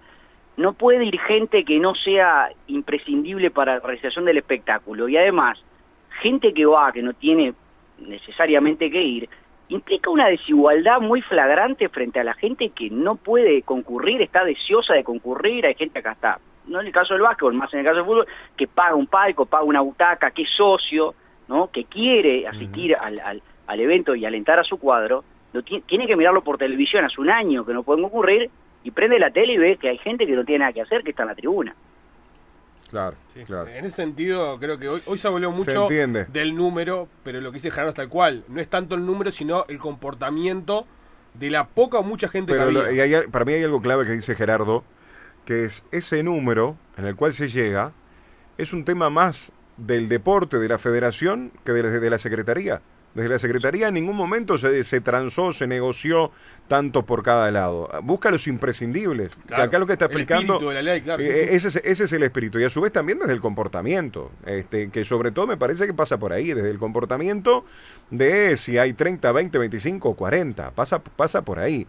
no 0.57 0.75
puede 0.75 1.05
ir 1.05 1.19
gente 1.21 1.65
que 1.65 1.79
no 1.79 1.95
sea 1.95 2.51
imprescindible 2.67 3.51
para 3.51 3.75
la 3.75 3.81
realización 3.81 4.25
del 4.25 4.39
espectáculo. 4.39 5.09
Y 5.09 5.17
además 5.17 5.63
gente 6.21 6.53
que 6.53 6.67
va, 6.67 6.93
que 6.93 7.03
no 7.03 7.15
tiene 7.15 7.55
necesariamente 7.99 8.91
que 8.91 9.03
ir, 9.03 9.29
implica 9.69 10.11
una 10.11 10.29
desigualdad 10.29 11.01
muy 11.01 11.23
flagrante 11.23 11.89
frente 11.89 12.21
a 12.21 12.25
la 12.25 12.35
gente 12.35 12.71
que 12.71 12.91
no 12.91 13.17
puede 13.17 13.63
concurrir, 13.63 14.21
está 14.21 14.45
deseosa 14.45 14.95
de 14.95 15.05
concurrir, 15.05 15.65
hay 15.65 15.75
gente 15.75 16.01
acá 16.01 16.13
está, 16.13 16.39
no 16.67 16.81
en 16.81 16.87
el 16.87 16.93
caso 16.93 17.15
del 17.15 17.23
básquetbol, 17.23 17.55
más 17.55 17.73
en 17.73 17.81
el 17.81 17.87
caso 17.87 17.97
del 17.97 18.05
fútbol, 18.05 18.27
que 18.57 18.67
paga 18.67 18.95
un 18.95 19.07
palco, 19.07 19.47
paga 19.47 19.65
una 19.65 19.81
butaca, 19.81 20.31
que 20.31 20.43
es 20.43 20.51
socio, 20.55 21.15
¿no? 21.49 21.71
que 21.71 21.85
quiere 21.85 22.47
asistir 22.47 22.95
al, 23.01 23.19
al, 23.25 23.43
al 23.67 23.81
evento 23.81 24.15
y 24.15 24.25
alentar 24.25 24.59
a 24.59 24.65
su 24.65 24.79
cuadro, 24.79 25.25
tiene 25.87 26.07
que 26.07 26.17
mirarlo 26.17 26.43
por 26.43 26.59
televisión. 26.59 27.05
Hace 27.05 27.21
un 27.21 27.31
año 27.31 27.65
que 27.65 27.75
no 27.75 27.83
pueden 27.83 28.05
ocurrir 28.05 28.51
y 28.85 28.91
prende 28.91 29.19
la 29.19 29.31
tele 29.31 29.55
y 29.55 29.59
ve 29.59 29.77
que 29.77 29.89
hay 29.89 29.99
gente 29.99 30.27
que 30.27 30.33
no 30.33 30.45
tiene 30.45 30.61
nada 30.61 30.73
que 30.73 30.83
hacer, 30.83 31.03
que 31.03 31.11
está 31.11 31.23
en 31.23 31.29
la 31.29 31.35
tribuna. 31.35 31.75
Claro, 32.91 33.17
claro. 33.47 33.69
En 33.69 33.87
ese 33.87 33.97
sentido, 33.97 34.59
creo 34.59 34.79
que 34.79 34.87
hoy, 34.87 35.01
hoy 35.07 35.17
se 35.17 35.27
habló 35.27 35.51
mucho 35.51 35.89
del 35.89 36.55
número, 36.55 37.09
pero 37.23 37.41
lo 37.41 37.51
que 37.51 37.55
dice 37.57 37.71
Gerardo 37.71 37.91
es 37.91 37.95
tal 37.95 38.11
cual. 38.11 38.45
No 38.49 38.61
es 38.61 38.69
tanto 38.69 38.95
el 38.95 39.07
número, 39.07 39.33
sino 39.33 39.65
el 39.69 39.79
comportamiento 39.79 40.87
de 41.33 41.51
la 41.51 41.69
poca 41.69 41.99
o 41.99 42.03
mucha 42.03 42.29
gente 42.29 42.53
que 42.53 42.61
había. 42.61 43.23
para 43.31 43.45
mí 43.47 43.55
hay 43.55 43.63
algo 43.63 43.81
clave 43.81 44.05
que 44.05 44.13
dice 44.13 44.35
Gerardo, 44.35 44.85
que 45.47 45.65
es 45.65 45.85
ese 45.91 46.23
número 46.23 46.77
en 46.99 47.07
el 47.07 47.17
cual 47.17 47.33
se 47.33 47.49
llega, 47.49 47.93
es 48.59 48.75
un 48.75 48.85
tema 48.85 49.09
más 49.09 49.53
del 49.79 50.11
deporte 50.11 50.59
de 50.59 50.69
la 50.69 50.77
federación 50.77 51.51
que 51.65 51.73
de, 51.73 51.99
de 51.99 52.11
la 52.11 52.19
secretaría. 52.19 52.83
Desde 53.15 53.29
la 53.29 53.39
Secretaría 53.39 53.89
en 53.89 53.95
ningún 53.95 54.17
momento 54.17 54.57
se, 54.57 54.85
se 54.85 55.01
transó, 55.01 55.53
se 55.53 55.67
negoció 55.67 56.31
tanto 56.69 57.05
por 57.05 57.23
cada 57.23 57.51
lado. 57.51 57.91
Busca 58.03 58.31
los 58.31 58.47
imprescindibles. 58.47 59.33
acá 59.51 59.79
lo 59.79 59.87
que 59.87 59.93
está 59.93 60.07
explicando. 60.07 60.73
Eh, 60.73 61.49
ese, 61.51 61.69
es, 61.69 61.77
ese, 61.77 62.05
es, 62.05 62.13
el 62.13 62.23
espíritu. 62.23 62.59
Y 62.59 62.65
a 62.65 62.71
su 62.71 62.81
vez 62.81 62.93
también 62.93 63.19
desde 63.19 63.35
el 63.35 63.41
comportamiento. 63.41 64.31
Este, 64.47 64.91
que 64.91 65.05
sobre 65.05 65.33
todo 65.33 65.47
me 65.47 65.57
parece 65.59 65.87
que 65.87 65.93
pasa 65.93 66.19
por 66.19 66.33
ahí. 66.33 66.55
Desde 66.55 66.71
el 66.71 66.79
comportamiento 66.79 67.65
de 68.11 68.57
si 68.57 68.79
hay 68.79 68.95
30, 68.95 69.31
20, 69.31 69.59
25 69.59 70.15
40. 70.15 70.71
Pasa, 70.71 71.01
pasa 71.01 71.43
por 71.43 71.59
ahí. 71.59 71.87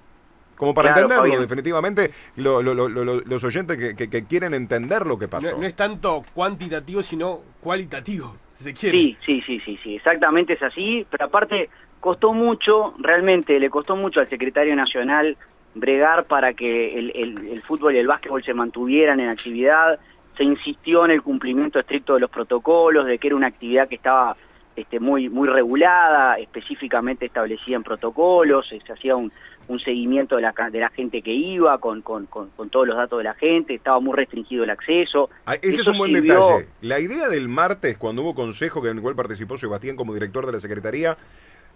Como 0.57 0.73
para 0.73 0.89
entenderlo, 0.89 1.39
definitivamente 1.39 2.11
los 2.35 3.43
oyentes 3.43 3.95
que, 3.95 4.23
quieren 4.25 4.53
entender 4.53 5.05
lo 5.05 5.17
que 5.17 5.27
pasó. 5.27 5.57
no, 5.57 5.65
es 5.65 5.75
tanto 5.75 6.21
cuantitativo, 6.33 7.01
sino 7.01 7.41
cualitativo. 7.61 8.35
Sí, 8.75 9.17
sí, 9.25 9.41
sí, 9.45 9.59
sí, 9.59 9.79
sí, 9.83 9.95
exactamente 9.95 10.53
es 10.53 10.63
así, 10.63 11.05
pero 11.09 11.25
aparte 11.25 11.69
costó 11.99 12.33
mucho, 12.33 12.93
realmente 12.99 13.59
le 13.59 13.69
costó 13.69 13.95
mucho 13.95 14.19
al 14.19 14.29
secretario 14.29 14.75
nacional 14.75 15.37
bregar 15.75 16.25
para 16.25 16.53
que 16.53 16.89
el, 16.89 17.11
el, 17.15 17.61
fútbol 17.61 17.95
y 17.95 17.99
el 17.99 18.07
básquetbol 18.07 18.43
se 18.43 18.53
mantuvieran 18.53 19.19
en 19.19 19.29
actividad, 19.29 19.99
se 20.37 20.43
insistió 20.43 21.05
en 21.05 21.11
el 21.11 21.21
cumplimiento 21.21 21.79
estricto 21.79 22.13
de 22.13 22.19
los 22.19 22.29
protocolos, 22.29 23.05
de 23.05 23.17
que 23.17 23.27
era 23.27 23.35
una 23.35 23.47
actividad 23.47 23.87
que 23.87 23.95
estaba 23.95 24.35
este, 24.75 24.99
muy, 24.99 25.29
muy 25.29 25.47
regulada, 25.47 26.35
específicamente 26.35 27.25
establecida 27.25 27.75
en 27.75 27.83
protocolos, 27.83 28.67
se 28.67 28.91
hacía 28.91 29.15
un, 29.15 29.31
un 29.67 29.79
seguimiento 29.79 30.35
de 30.35 30.41
la, 30.41 30.53
de 30.71 30.79
la 30.79 30.89
gente 30.89 31.21
que 31.21 31.31
iba, 31.31 31.77
con, 31.77 32.01
con, 32.01 32.25
con, 32.25 32.69
todos 32.69 32.87
los 32.87 32.97
datos 32.97 33.19
de 33.19 33.23
la 33.23 33.33
gente, 33.33 33.75
estaba 33.75 33.99
muy 33.99 34.15
restringido 34.15 34.63
el 34.63 34.69
acceso. 34.69 35.29
Ah, 35.45 35.55
ese 35.55 35.81
es 35.81 35.87
un 35.87 35.97
buen 35.97 36.13
detalle. 36.13 36.67
La 36.81 36.99
idea 36.99 37.29
del 37.29 37.47
martes, 37.47 37.97
cuando 37.97 38.23
hubo 38.23 38.35
consejo, 38.35 38.85
en 38.87 38.97
el 38.97 39.01
cual 39.01 39.15
participó 39.15 39.57
Sebastián 39.57 39.95
como 39.95 40.13
director 40.13 40.45
de 40.45 40.51
la 40.51 40.59
Secretaría, 40.59 41.17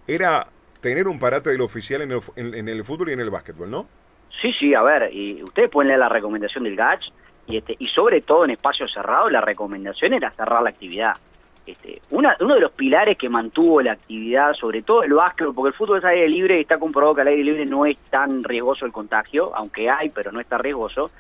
era 0.08 0.48
tener 0.82 1.08
un 1.08 1.20
parate 1.20 1.50
del 1.50 1.62
oficial 1.62 2.02
en 2.02 2.12
el, 2.12 2.22
en, 2.36 2.70
el 2.70 2.84
fútbol 2.84 3.10
y 3.10 3.14
en 3.14 3.20
el 3.20 3.30
básquetbol, 3.30 3.70
¿no? 3.70 3.88
Sí, 4.42 4.52
sí, 4.60 4.74
a 4.74 4.82
ver, 4.84 5.14
y 5.14 5.42
ustedes 5.44 5.70
pueden 5.70 5.88
leer 5.88 6.00
la 6.00 6.10
recomendación 6.10 6.64
del 6.64 6.76
GACH 6.76 7.06
y, 7.48 7.58
este, 7.58 7.76
y 7.80 7.88
sobre 7.88 8.22
todo 8.22 8.46
en 8.46 8.52
espacios 8.52 8.92
cerrados 8.94 9.32
la 9.32 9.42
recomendación 9.42 10.14
era 10.14 10.32
cerrar 10.32 10.62
la 10.62 10.70
actividad. 10.70 11.16
Este, 11.68 12.02
uno 12.12 12.32
de 12.40 12.62
los 12.62 12.72
pilares 12.72 13.18
que 13.18 13.28
mantuvo 13.28 13.82
la 13.82 13.92
actividad, 13.92 14.54
sobre 14.54 14.84
todo 14.84 15.04
el 15.04 15.12
básquet, 15.12 15.48
porque 15.54 15.68
el 15.68 15.74
fútbol 15.74 15.98
es 15.98 16.06
aire 16.06 16.30
libre 16.30 16.58
y 16.58 16.62
está 16.62 16.80
comprobado 16.80 17.14
que 17.16 17.22
al 17.22 17.28
aire 17.28 17.44
libre 17.44 17.66
no 17.66 17.86
es 17.86 17.98
tan 18.10 18.42
riesgoso 18.46 18.86
el 18.86 18.94
contagio, 18.94 19.54
aunque 19.54 19.90
hay, 19.90 20.08
pero 20.10 20.32
no 20.32 20.40
está 20.40 20.58
riesgoso. 20.58 21.12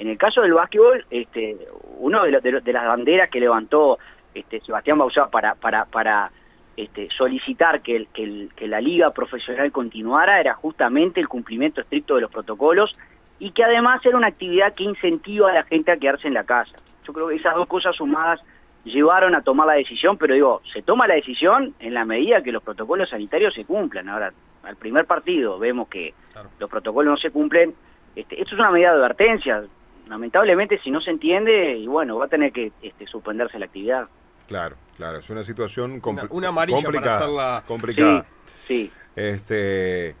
En 0.00 0.08
el 0.08 0.18
caso 0.18 0.40
del 0.40 0.54
básquetbol, 0.54 1.06
este, 1.08 1.56
uno 1.98 2.24
de, 2.24 2.60
de, 2.60 2.72
las 2.72 2.84
banderas 2.84 3.30
que 3.30 3.38
levantó 3.38 4.00
este, 4.34 4.60
Sebastián 4.60 4.98
Bausá 4.98 5.30
para, 5.30 5.54
para, 5.54 5.84
para 5.84 6.32
este, 6.76 7.08
solicitar 7.16 7.80
que, 7.80 8.08
que, 8.12 8.48
que 8.56 8.66
la 8.66 8.80
liga 8.80 9.12
profesional 9.12 9.70
continuara 9.70 10.40
era 10.40 10.54
justamente 10.54 11.20
el 11.20 11.28
cumplimiento 11.28 11.80
estricto 11.80 12.16
de 12.16 12.22
los 12.22 12.30
protocolos 12.32 12.90
y 13.38 13.52
que 13.52 13.62
además 13.62 14.04
era 14.04 14.16
una 14.16 14.26
actividad 14.26 14.74
que 14.74 14.82
incentiva 14.82 15.50
a 15.50 15.54
la 15.54 15.62
gente 15.62 15.92
a 15.92 15.96
quedarse 15.96 16.26
en 16.26 16.34
la 16.34 16.42
casa. 16.42 16.76
Yo 17.06 17.12
creo 17.12 17.28
que 17.28 17.36
esas 17.36 17.54
dos 17.54 17.68
cosas 17.68 17.94
sumadas 17.94 18.40
llevaron 18.84 19.34
a 19.34 19.42
tomar 19.42 19.66
la 19.66 19.74
decisión, 19.74 20.16
pero 20.16 20.34
digo, 20.34 20.62
se 20.72 20.82
toma 20.82 21.06
la 21.06 21.14
decisión 21.14 21.74
en 21.78 21.94
la 21.94 22.04
medida 22.04 22.42
que 22.42 22.52
los 22.52 22.62
protocolos 22.62 23.10
sanitarios 23.10 23.54
se 23.54 23.64
cumplan. 23.64 24.08
Ahora, 24.08 24.32
al 24.64 24.76
primer 24.76 25.06
partido 25.06 25.58
vemos 25.58 25.88
que 25.88 26.14
los 26.58 26.70
protocolos 26.70 27.12
no 27.12 27.16
se 27.16 27.30
cumplen. 27.30 27.74
Este, 28.16 28.40
esto 28.40 28.54
es 28.54 28.60
una 28.60 28.70
medida 28.70 28.90
de 28.90 28.96
advertencia. 28.96 29.64
Lamentablemente, 30.08 30.78
si 30.82 30.90
no 30.90 31.00
se 31.00 31.10
entiende, 31.10 31.76
y 31.76 31.86
bueno, 31.86 32.18
va 32.18 32.26
a 32.26 32.28
tener 32.28 32.52
que 32.52 32.72
este, 32.82 33.06
suspenderse 33.06 33.58
la 33.58 33.66
actividad. 33.66 34.08
Claro, 34.48 34.76
claro, 34.96 35.18
es 35.18 35.30
una 35.30 35.44
situación 35.44 36.02
una, 36.30 36.48
amarilla 36.48 36.82
complicada. 36.82 37.62
complicada. 37.66 38.26
Sí, 38.64 38.90
Este, 39.16 40.14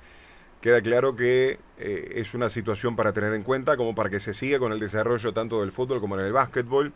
queda 0.60 0.80
claro 0.80 1.16
que 1.16 1.58
eh, 1.78 2.12
es 2.14 2.32
una 2.32 2.48
situación 2.48 2.96
para 2.96 3.12
tener 3.12 3.34
en 3.34 3.42
cuenta, 3.42 3.76
como 3.76 3.94
para 3.94 4.08
que 4.08 4.20
se 4.20 4.32
siga 4.32 4.58
con 4.58 4.72
el 4.72 4.80
desarrollo 4.80 5.32
tanto 5.32 5.60
del 5.60 5.72
fútbol 5.72 6.00
como 6.00 6.18
en 6.18 6.24
el 6.24 6.32
básquetbol. 6.32 6.92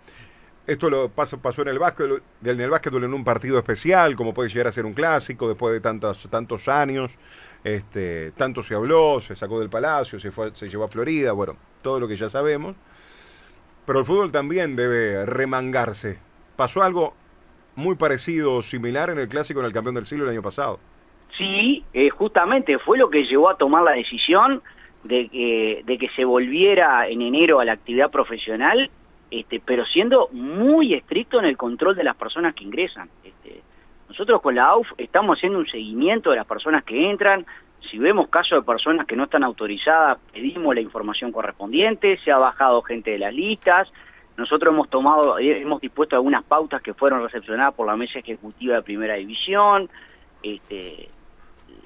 Esto 0.66 0.90
lo 0.90 1.08
pasó, 1.08 1.38
pasó 1.40 1.62
en 1.62 1.68
el 1.68 1.78
básquetbol, 1.78 2.22
en 2.44 2.60
el 2.60 2.70
básquetbol 2.70 3.04
en 3.04 3.14
un 3.14 3.22
partido 3.22 3.58
especial, 3.58 4.16
como 4.16 4.34
puede 4.34 4.48
llegar 4.48 4.66
a 4.66 4.72
ser 4.72 4.84
un 4.84 4.94
clásico 4.94 5.48
después 5.48 5.72
de 5.72 5.80
tantos, 5.80 6.28
tantos 6.28 6.66
años. 6.66 7.16
Este, 7.62 8.32
tanto 8.32 8.62
se 8.62 8.74
habló, 8.74 9.20
se 9.20 9.36
sacó 9.36 9.60
del 9.60 9.70
palacio, 9.70 10.18
se, 10.18 10.30
fue, 10.30 10.50
se 10.54 10.68
llevó 10.68 10.84
a 10.84 10.88
Florida, 10.88 11.32
bueno, 11.32 11.56
todo 11.82 12.00
lo 12.00 12.08
que 12.08 12.16
ya 12.16 12.28
sabemos. 12.28 12.74
Pero 13.86 14.00
el 14.00 14.04
fútbol 14.04 14.32
también 14.32 14.74
debe 14.74 15.24
remangarse. 15.24 16.18
Pasó 16.56 16.82
algo 16.82 17.14
muy 17.76 17.94
parecido, 17.94 18.60
similar 18.62 19.10
en 19.10 19.18
el 19.18 19.28
clásico 19.28 19.60
en 19.60 19.66
el 19.66 19.72
campeón 19.72 19.94
del 19.94 20.04
siglo 20.04 20.24
el 20.24 20.30
año 20.30 20.42
pasado. 20.42 20.80
Sí, 21.38 21.84
eh, 21.92 22.08
justamente 22.10 22.78
fue 22.78 22.98
lo 22.98 23.08
que 23.08 23.24
llevó 23.24 23.50
a 23.50 23.56
tomar 23.56 23.84
la 23.84 23.92
decisión 23.92 24.60
de 25.04 25.28
que, 25.28 25.82
de 25.84 25.98
que 25.98 26.08
se 26.16 26.24
volviera 26.24 27.06
en 27.08 27.22
enero 27.22 27.60
a 27.60 27.64
la 27.64 27.72
actividad 27.72 28.10
profesional 28.10 28.90
este, 29.30 29.60
pero 29.64 29.84
siendo 29.86 30.28
muy 30.32 30.94
estricto 30.94 31.38
en 31.38 31.46
el 31.46 31.56
control 31.56 31.96
de 31.96 32.04
las 32.04 32.16
personas 32.16 32.54
que 32.54 32.64
ingresan. 32.64 33.08
Este, 33.24 33.62
nosotros 34.08 34.40
con 34.40 34.54
la 34.54 34.66
AUF 34.66 34.88
estamos 34.98 35.36
haciendo 35.36 35.58
un 35.58 35.66
seguimiento 35.66 36.30
de 36.30 36.36
las 36.36 36.46
personas 36.46 36.84
que 36.84 37.10
entran, 37.10 37.44
si 37.90 37.98
vemos 37.98 38.28
casos 38.28 38.60
de 38.60 38.66
personas 38.66 39.06
que 39.06 39.16
no 39.16 39.24
están 39.24 39.44
autorizadas, 39.44 40.18
pedimos 40.32 40.74
la 40.74 40.80
información 40.80 41.32
correspondiente, 41.32 42.18
se 42.24 42.32
ha 42.32 42.38
bajado 42.38 42.82
gente 42.82 43.12
de 43.12 43.18
las 43.18 43.34
listas, 43.34 43.88
nosotros 44.36 44.72
hemos 44.72 44.90
tomado, 44.90 45.38
hemos 45.38 45.80
dispuesto 45.80 46.16
algunas 46.16 46.44
pautas 46.44 46.82
que 46.82 46.94
fueron 46.94 47.22
recepcionadas 47.22 47.74
por 47.74 47.86
la 47.86 47.96
mesa 47.96 48.18
ejecutiva 48.18 48.76
de 48.76 48.82
primera 48.82 49.14
división, 49.14 49.88
este, 50.42 51.08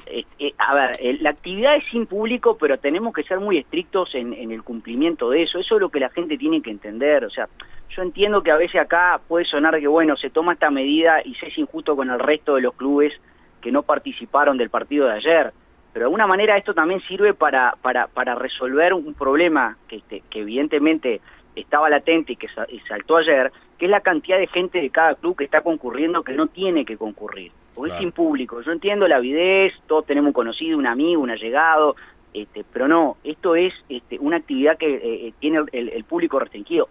eh, 0.07 0.25
eh, 0.39 0.53
a 0.59 0.75
ver, 0.75 0.91
la 1.21 1.31
actividad 1.31 1.77
es 1.77 1.85
sin 1.91 2.07
público, 2.07 2.57
pero 2.59 2.79
tenemos 2.79 3.15
que 3.15 3.23
ser 3.23 3.39
muy 3.39 3.59
estrictos 3.59 4.15
en, 4.15 4.33
el 4.51 4.63
cumplimiento 4.63 5.31
de 5.31 5.43
eso. 5.43 5.59
Eso 5.59 5.77
es 5.77 5.81
lo 5.81 5.89
que 5.89 6.01
la 6.01 6.09
gente 6.11 6.37
tiene 6.37 6.63
que 6.63 6.71
entender. 6.71 7.25
O 7.25 7.31
sea, 7.31 7.49
yo 7.91 8.03
entiendo 8.03 8.43
que 8.43 8.51
a 8.51 8.57
veces 8.57 8.81
acá 8.81 9.21
puede 9.29 9.45
sonar 9.45 9.79
que, 9.79 9.87
bueno, 9.87 10.17
se 10.17 10.31
toma 10.31 10.55
esta 10.55 10.71
medida 10.71 11.21
y 11.25 11.35
se 11.35 11.49
es 11.49 11.59
injusto 11.59 11.97
con 11.97 12.11
el 12.11 12.19
resto 12.19 12.57
de 12.57 12.63
los 12.63 12.75
clubes 12.75 13.13
que 13.61 13.71
no 13.71 13.83
participaron 13.83 14.57
del 14.57 14.71
partido 14.71 15.07
de 15.07 15.15
ayer. 15.15 15.53
Pero 15.93 16.05
de 16.05 16.07
alguna 16.07 16.27
manera 16.27 16.57
esto 16.57 16.73
también 16.73 17.01
sirve 17.03 17.35
para, 17.35 17.75
para, 17.83 18.07
para 18.07 18.35
resolver 18.35 18.95
un 18.95 19.15
problema 19.15 19.77
que, 19.89 19.97
este, 19.97 20.23
que 20.31 20.41
evidentemente 20.41 21.21
estaba 21.57 21.91
latente 21.91 22.33
y 22.33 22.37
que 22.37 22.49
saltó 22.89 23.17
ayer, 23.17 23.53
que 23.79 23.87
es 23.87 23.91
la 23.91 24.01
cantidad 24.01 24.39
de 24.39 24.47
gente 24.47 24.81
de 24.81 24.91
cada 24.91 25.15
club 25.15 25.37
que 25.37 25.45
está 25.45 25.63
concurriendo 25.63 26.23
que 26.23 26.33
no 26.33 26.47
tiene 26.47 26.85
que 26.85 26.97
concurrir 26.97 27.53
porque 27.75 27.95
es 27.95 27.99
sin 27.99 28.13
público. 28.13 28.61
Yo 28.61 28.73
entiendo 28.73 29.09
la 29.09 29.17
avidez, 29.17 29.73
todos 29.87 30.05
tenemos 30.05 30.29
un 30.29 30.33
conocido, 30.35 30.77
un 30.77 30.87
amigo, 30.87 31.23
un 31.23 31.31
allegado, 31.31 31.97
este, 32.35 32.65
pero 32.73 32.87
no, 32.87 33.17
esto 33.25 33.57
es 33.57 33.73
este, 33.89 34.19
una 34.19 34.37
actividad 34.37 34.77
que 34.77 34.95
eh, 34.95 35.01
eh, 35.29 35.33
tiene 35.41 35.65
el, 35.73 36.05
público 36.05 36.39
restringido. 36.39 36.89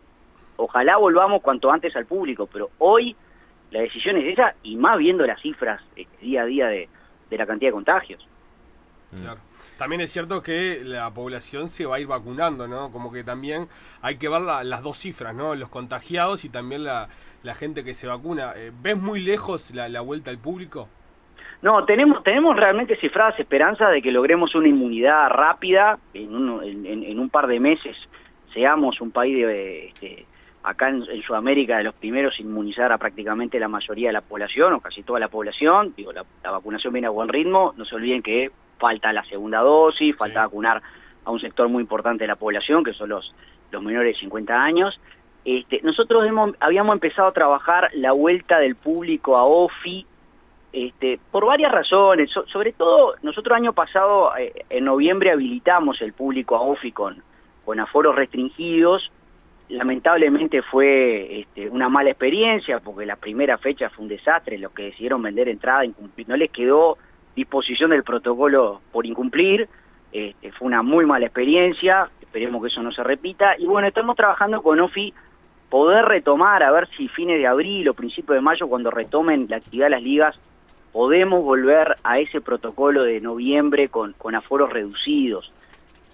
Ojalá 0.57 0.97
volvamos 0.97 1.41
cuanto 1.41 1.71
antes 1.71 1.95
al 1.95 2.05
público, 2.05 2.49
pero 2.51 2.71
hoy 2.79 3.15
la 3.71 3.81
decisión 3.81 4.17
es 4.17 4.33
esa 4.33 4.55
y 4.63 4.75
más 4.75 4.97
viendo 4.97 5.25
las 5.25 5.39
cifras 5.41 5.81
este, 5.95 6.25
día 6.25 6.41
a 6.41 6.45
día 6.45 6.67
de, 6.67 6.89
la 7.29 7.45
cantidad 7.45 7.69
de 7.69 7.73
contagios. 7.73 8.27
Mm. 9.11 9.21
Claro. 9.21 9.39
También 9.77 10.01
es 10.01 10.11
cierto 10.11 10.43
que 10.43 10.81
la 10.83 11.09
población 11.13 11.69
se 11.69 11.85
va 11.85 11.97
a 11.97 11.99
ir 11.99 12.07
vacunando, 12.07 12.67
¿no? 12.67 12.91
Como 12.91 13.11
que 13.11 13.23
también 13.23 13.67
hay 14.01 14.17
que 14.17 14.29
ver 14.29 14.41
las 14.41 14.83
dos 14.83 14.97
cifras, 14.97 15.33
¿no? 15.33 15.55
Los 15.55 15.69
contagiados 15.69 16.45
y 16.45 16.49
también 16.49 16.83
la, 16.83 17.09
la 17.43 17.55
gente 17.55 17.83
que 17.83 17.93
se 17.93 18.07
vacuna. 18.07 18.53
Eh, 18.55 18.71
¿Ves 18.81 18.97
muy 18.97 19.19
lejos 19.19 19.71
la, 19.71 20.01
vuelta 20.01 20.31
al 20.31 20.37
público? 20.37 20.89
No, 21.61 21.83
tenemos, 21.85 22.23
tenemos 22.23 22.55
realmente 22.55 22.95
cifradas 22.97 23.39
esperanzas 23.39 23.91
de 23.91 24.01
que 24.01 24.11
logremos 24.11 24.55
una 24.55 24.67
inmunidad 24.67 25.29
rápida 25.29 25.99
en 26.13 26.33
un, 26.33 26.63
en, 26.63 27.19
un 27.19 27.29
par 27.29 27.47
de 27.47 27.59
meses, 27.59 27.97
seamos 28.53 29.01
un 29.01 29.11
país 29.11 29.45
de, 29.45 29.87
este, 29.87 30.25
acá 30.63 30.89
en, 30.89 31.03
Sudamérica 31.21 31.77
de 31.77 31.83
los 31.83 31.95
primeros 31.95 32.39
en 32.39 32.47
inmunizar 32.47 32.91
a 32.93 32.97
prácticamente 32.97 33.59
la 33.59 33.67
mayoría 33.67 34.09
de 34.09 34.13
la 34.13 34.21
población 34.21 34.73
o 34.73 34.79
casi 34.79 35.03
toda 35.03 35.19
la 35.19 35.27
población. 35.27 35.93
Digo, 35.97 36.13
la, 36.13 36.23
vacunación 36.43 36.93
viene 36.93 37.07
a 37.07 37.11
buen 37.11 37.27
ritmo, 37.27 37.73
no 37.75 37.83
se 37.83 37.95
olviden 37.95 38.21
que 38.21 38.51
falta 38.79 39.13
la 39.13 39.24
segunda 39.25 39.59
dosis, 39.59 40.15
falta 40.15 40.41
vacunar 40.41 40.81
a 41.25 41.31
un 41.31 41.39
sector 41.39 41.67
muy 41.69 41.81
importante 41.81 42.24
de 42.24 42.27
la 42.27 42.36
población, 42.36 42.83
que 42.83 42.93
son 42.93 43.09
los, 43.09 43.33
los 43.71 43.83
menores 43.83 44.15
de 44.15 44.19
50 44.21 44.53
años. 44.53 45.00
Este, 45.45 45.81
nosotros 45.83 46.25
hemos, 46.25 46.55
habíamos 46.59 46.93
empezado 46.93 47.27
a 47.27 47.31
trabajar 47.31 47.89
la 47.93 48.12
vuelta 48.12 48.59
del 48.59 48.75
público 48.75 49.38
a 49.38 49.43
OFI 49.43 50.05
este, 50.71 51.19
por 51.31 51.45
varias 51.45 51.71
razones. 51.71 52.29
sobre 52.31 52.74
todo, 52.74 53.15
nosotros 53.21 53.55
año 53.55 53.74
pasado, 53.74 54.36
eh, 54.38 54.65
en 54.69 54.86
noviembre, 54.86 55.31
habilitamos 55.31 56.01
el 56.01 56.13
público 56.13 56.55
a 56.55 56.62
OFI 56.62 56.91
con, 56.91 57.24
con 57.65 57.79
aforos 57.79 58.15
restringidos. 58.15 59.12
Lamentablemente 59.69 60.62
fue 60.63 61.41
este, 61.41 61.69
una 61.69 61.89
mala 61.89 62.09
experiencia 62.09 62.79
porque 62.79 63.05
la 63.05 63.15
primera 63.15 63.57
fecha 63.57 63.89
fue 63.89 64.03
un 64.03 64.09
desastre. 64.09 64.57
Los 64.57 64.71
que 64.71 64.83
decidieron 64.83 65.21
vender 65.21 65.48
entrada 65.48 65.83
no 66.27 66.38
les 66.38 66.51
quedó 66.51 66.98
disposición 67.36 67.91
del 67.91 68.03
protocolo 68.03 68.81
por 68.91 69.05
incumplir. 69.05 69.67
Este, 70.12 70.51
fue 70.51 70.67
una 70.67 70.81
muy 70.81 71.05
mala 71.05 71.25
experiencia. 71.25 72.09
Esperemos 72.21 72.62
que 72.62 72.69
eso 72.69 72.81
no 72.81 72.91
se 72.91 73.03
repita. 73.03 73.57
Y 73.57 73.65
bueno, 73.65 73.88
estamos 73.88 74.15
trabajando 74.15 74.62
con 74.62 74.79
OFI 74.79 75.13
poder 75.69 76.05
retomar, 76.05 76.63
a 76.63 76.71
ver 76.71 76.88
si 76.98 77.07
fines 77.09 77.39
de 77.39 77.48
abril 77.48 77.88
o 77.89 77.93
principios 77.93 78.36
de 78.36 78.41
mayo, 78.41 78.67
cuando 78.67 78.89
retomen 78.89 79.48
la 79.50 79.57
actividad 79.57 79.86
de 79.86 79.91
las 79.91 80.03
ligas, 80.03 80.39
podemos 80.91 81.43
volver 81.43 81.95
a 82.03 82.19
ese 82.19 82.41
protocolo 82.41 83.03
de 83.03 83.21
noviembre 83.21 83.89
con, 83.89 84.13
con 84.13 84.36
aforos 84.36 84.71
reducidos. 84.71 85.51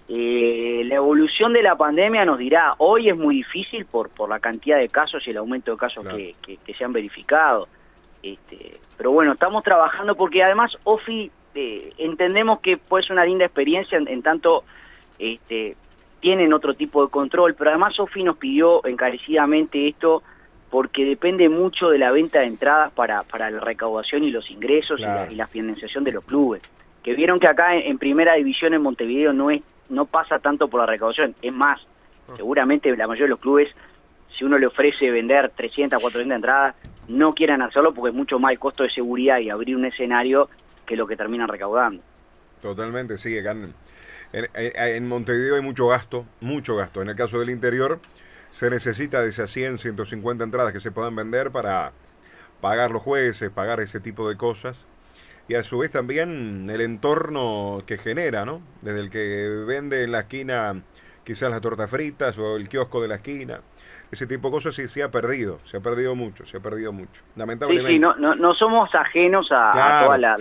Eh, 0.08 0.82
la 0.84 0.96
evolución 0.96 1.52
de 1.52 1.62
la 1.62 1.74
pandemia 1.74 2.24
nos 2.24 2.38
dirá, 2.38 2.74
hoy 2.78 3.08
es 3.08 3.16
muy 3.16 3.36
difícil 3.36 3.86
por, 3.86 4.08
por 4.10 4.28
la 4.28 4.38
cantidad 4.38 4.78
de 4.78 4.88
casos 4.88 5.26
y 5.26 5.30
el 5.30 5.38
aumento 5.38 5.72
de 5.72 5.78
casos 5.78 6.06
que, 6.06 6.34
que, 6.64 6.74
se 6.74 6.84
han 6.84 6.92
verificado. 6.92 7.66
Este, 8.32 8.80
pero 8.96 9.12
bueno, 9.12 9.32
estamos 9.32 9.62
trabajando 9.62 10.16
porque 10.16 10.42
además 10.42 10.76
OFI 10.84 11.30
eh, 11.54 11.92
entendemos 11.98 12.60
que 12.60 12.76
puede 12.76 13.04
ser 13.04 13.12
una 13.12 13.24
linda 13.24 13.44
experiencia 13.44 13.98
en, 13.98 14.08
en 14.08 14.22
tanto 14.22 14.64
este, 15.18 15.76
tienen 16.20 16.52
otro 16.52 16.74
tipo 16.74 17.04
de 17.04 17.10
control, 17.10 17.54
pero 17.54 17.70
además 17.70 17.94
Sofi 17.94 18.22
nos 18.22 18.36
pidió 18.36 18.84
encarecidamente 18.84 19.88
esto 19.88 20.22
porque 20.70 21.04
depende 21.04 21.48
mucho 21.48 21.88
de 21.88 21.98
la 21.98 22.10
venta 22.10 22.40
de 22.40 22.46
entradas 22.46 22.92
para, 22.92 23.22
para 23.22 23.50
la 23.50 23.60
recaudación 23.60 24.24
y 24.24 24.30
los 24.30 24.50
ingresos 24.50 24.98
y, 24.98 25.34
la, 25.34 25.46
financiación 25.46 26.02
de 26.02 26.12
los 26.12 26.24
clubes. 26.24 26.62
Que 27.02 27.14
vieron 27.14 27.38
que 27.38 27.46
acá 27.46 27.76
en, 27.76 27.98
primera 27.98 28.34
división 28.34 28.74
en 28.74 28.82
Montevideo 28.82 29.32
no 29.32 29.50
es 29.50 29.62
no 29.88 30.04
pasa 30.04 30.40
tanto 30.40 30.66
por 30.66 30.80
la 30.80 30.86
recaudación, 30.86 31.36
es 31.40 31.52
más, 31.52 31.80
ah. 32.28 32.32
seguramente 32.36 32.94
la 32.96 33.06
mayoría 33.06 33.26
de 33.26 33.30
los 33.30 33.38
clubes, 33.38 33.68
si 34.36 34.44
uno 34.44 34.58
le 34.58 34.66
ofrece 34.66 35.08
vender 35.12 35.52
300, 35.54 36.02
400 36.02 36.34
entradas, 36.34 36.74
no 37.08 37.32
quieran 37.32 37.62
hacerlo 37.62 37.94
porque 37.94 38.10
es 38.10 38.14
mucho 38.14 38.38
más 38.38 38.52
el 38.52 38.58
costo 38.58 38.82
de 38.82 38.90
seguridad 38.90 39.38
y 39.38 39.50
abrir 39.50 39.76
un 39.76 39.84
escenario 39.84 40.48
que 40.86 40.96
lo 40.96 41.06
que 41.06 41.16
terminan 41.16 41.48
recaudando. 41.48 42.02
Totalmente, 42.60 43.18
sigue, 43.18 43.42
sí, 43.42 43.72
en, 44.32 45.08
Montevideo 45.08 45.56
hay 45.56 45.62
mucho 45.62 45.88
gasto, 45.88 46.26
mucho 46.40 46.76
gasto. 46.76 47.02
En 47.02 47.08
el 47.08 47.16
caso 47.16 47.38
del 47.38 47.50
interior 47.50 48.00
se 48.50 48.70
necesita 48.70 49.22
de 49.22 49.28
esas 49.28 49.50
100, 49.50 49.78
150 49.78 50.44
entradas 50.44 50.72
que 50.72 50.80
se 50.80 50.90
puedan 50.90 51.14
vender 51.14 51.50
para 51.50 51.92
pagar 52.60 52.90
los 52.90 53.02
jueces, 53.02 53.50
pagar 53.50 53.80
ese 53.80 54.00
tipo 54.00 54.28
de 54.28 54.36
cosas. 54.36 54.86
y 55.48 55.54
a 55.54 55.62
su 55.62 55.78
vez 55.78 55.92
también 55.92 56.68
el 56.70 56.80
entorno 56.80 57.84
que 57.86 57.98
genera, 57.98 58.44
¿no? 58.44 58.62
Desde 58.82 59.00
el 59.00 59.10
que 59.10 59.64
vende 59.66 60.02
en 60.02 60.10
la 60.10 60.20
esquina 60.20 60.82
quizás 61.22 61.50
las 61.50 61.60
tortas 61.60 61.88
fritas 61.88 62.36
o 62.38 62.56
el 62.56 62.68
kiosco 62.68 63.00
de 63.00 63.08
la 63.08 63.16
esquina. 63.16 63.60
Ese 64.10 64.26
tipo 64.26 64.48
de 64.48 64.52
cosas 64.52 64.74
sí 64.74 64.86
se 64.86 65.02
ha 65.02 65.10
perdido, 65.10 65.58
se 65.64 65.78
ha 65.78 65.80
perdido 65.80 66.14
mucho, 66.14 66.44
se 66.46 66.58
ha 66.58 66.60
perdido 66.60 66.92
mucho. 66.92 67.22
Lamentablemente. 67.34 67.90
Sí, 67.90 67.94
sí, 67.94 67.98
no, 67.98 68.14
no, 68.16 68.34
no 68.36 68.54
somos 68.54 68.94
ajenos 68.94 69.48
a, 69.50 70.04
toda 70.04 70.18
la, 70.18 70.36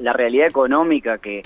la, 0.00 0.12
realidad 0.12 0.48
económica 0.48 1.18
que, 1.18 1.42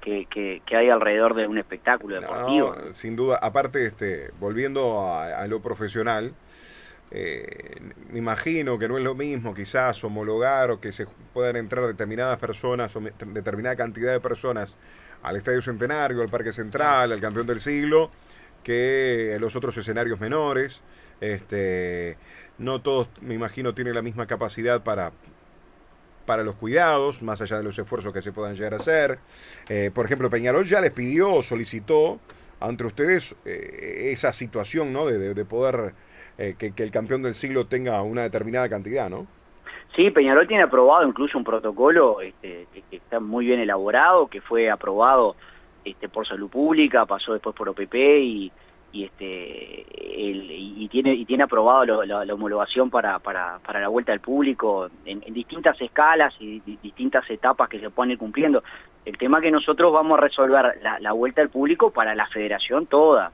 que, 0.00 0.26
que, 0.64 0.76
hay 0.76 0.88
alrededor 0.88 1.34
de 1.34 1.46
un 1.46 1.58
espectáculo 1.58 2.20
deportivo. 2.20 2.74
sin 2.92 3.16
duda, 3.16 3.38
aparte, 3.40 3.84
este, 3.84 4.30
volviendo 4.40 5.14
a, 5.14 5.46
lo 5.46 5.60
profesional, 5.60 6.32
eh, 7.10 7.80
me 8.10 8.18
imagino 8.18 8.78
que 8.78 8.88
no 8.88 8.96
es 8.96 9.04
lo 9.04 9.14
mismo 9.14 9.52
quizás 9.52 10.02
homologar 10.04 10.70
o 10.70 10.80
que 10.80 10.90
se 10.92 11.06
puedan 11.34 11.56
entrar 11.56 11.86
determinadas 11.86 12.38
personas 12.38 12.94
o 12.96 13.00
determinada 13.00 13.76
cantidad 13.76 14.12
de 14.12 14.20
personas 14.20 14.78
al 15.22 15.36
Estadio 15.36 15.60
Centenario, 15.60 16.22
al 16.22 16.28
Parque 16.28 16.52
Central, 16.52 17.12
al 17.12 17.20
Campeón 17.20 17.46
del 17.46 17.60
Siglo, 17.60 18.10
que 18.62 19.36
los 19.38 19.54
otros 19.56 19.76
escenarios 19.76 20.18
menores. 20.20 20.82
Este, 21.20 22.16
no 22.58 22.80
todos, 22.80 23.08
me 23.20 23.34
imagino, 23.34 23.74
tienen 23.74 23.94
la 23.94 24.02
misma 24.02 24.26
capacidad 24.26 24.82
para, 24.82 25.12
para 26.26 26.42
los 26.44 26.54
cuidados, 26.56 27.22
más 27.22 27.40
allá 27.40 27.58
de 27.58 27.64
los 27.64 27.78
esfuerzos 27.78 28.12
que 28.12 28.22
se 28.22 28.32
puedan 28.32 28.54
llegar 28.54 28.74
a 28.74 28.76
hacer. 28.76 29.18
Eh, 29.68 29.90
por 29.92 30.04
ejemplo, 30.04 30.30
Peñarol 30.30 30.64
ya 30.64 30.80
les 30.80 30.92
pidió, 30.92 31.42
solicitó 31.42 32.20
ante 32.60 32.84
ustedes 32.84 33.34
eh, 33.44 34.10
esa 34.12 34.32
situación, 34.32 34.92
¿no? 34.92 35.06
De, 35.06 35.44
poder 35.44 35.94
eh, 36.38 36.54
que, 36.58 36.72
el 36.76 36.90
campeón 36.90 37.22
del 37.22 37.34
siglo 37.34 37.66
tenga 37.66 38.02
una 38.02 38.22
determinada 38.22 38.68
cantidad, 38.68 39.08
¿no? 39.08 39.26
Sí, 39.96 40.10
Peñarol 40.10 40.46
tiene 40.46 40.62
aprobado 40.62 41.08
incluso 41.08 41.36
un 41.36 41.44
protocolo 41.44 42.20
este, 42.20 42.68
que 42.72 42.96
está 42.96 43.18
muy 43.18 43.46
bien 43.46 43.58
elaborado, 43.58 44.28
que 44.28 44.40
fue 44.40 44.70
aprobado 44.70 45.34
este, 45.84 46.08
por 46.08 46.28
Salud 46.28 46.48
Pública, 46.48 47.06
pasó 47.06 47.32
después 47.32 47.56
por 47.56 47.68
OPP 47.70 47.94
y, 47.94 48.52
y 48.92 49.04
este 49.04 49.86
y 49.92 50.88
tiene 50.88 51.14
y 51.14 51.24
tiene 51.24 51.44
aprobado 51.44 52.04
la, 52.04 52.34
homologación 52.34 52.90
para, 52.90 53.18
para, 53.18 53.58
para 53.64 53.80
la 53.80 53.88
vuelta 53.88 54.12
al 54.12 54.20
público 54.20 54.88
en, 55.04 55.20
distintas 55.32 55.80
escalas 55.80 56.34
y 56.40 56.60
distintas 56.60 57.28
etapas 57.30 57.68
que 57.68 57.80
se 57.80 57.90
pueden 57.90 58.12
ir 58.12 58.18
cumpliendo. 58.18 58.62
El 59.04 59.16
tema 59.16 59.40
que 59.40 59.50
nosotros 59.50 59.92
vamos 59.92 60.18
a 60.18 60.22
resolver 60.22 60.80
la, 61.00 61.12
vuelta 61.12 61.40
al 61.42 61.48
público 61.48 61.90
para 61.90 62.14
la 62.14 62.26
federación 62.26 62.86
toda. 62.86 63.30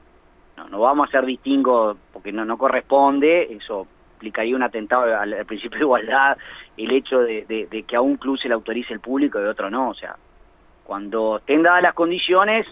No, 0.55 0.69
no 0.69 0.79
vamos 0.79 1.05
a 1.05 1.09
hacer 1.09 1.25
distingo 1.25 1.97
porque 2.13 2.31
no 2.31 2.45
no 2.45 2.57
corresponde. 2.57 3.55
Eso 3.55 3.87
implicaría 4.15 4.55
un 4.55 4.63
atentado 4.63 5.15
al, 5.15 5.45
principio 5.45 5.77
de 5.77 5.83
igualdad 5.83 6.37
el 6.77 6.91
hecho 6.91 7.19
de, 7.19 7.67
de, 7.69 7.83
que 7.83 7.95
a 7.95 8.01
un 8.01 8.17
club 8.17 8.37
se 8.37 8.47
le 8.47 8.53
autorice 8.53 8.93
el 8.93 8.99
público 8.99 9.39
y 9.39 9.45
a 9.45 9.49
otro 9.49 9.69
no. 9.69 9.89
O 9.89 9.93
sea 9.93 10.15
cuando 10.87 11.37
estén 11.37 11.63
dadas 11.63 11.83
las 11.83 11.93
condiciones 11.93 12.65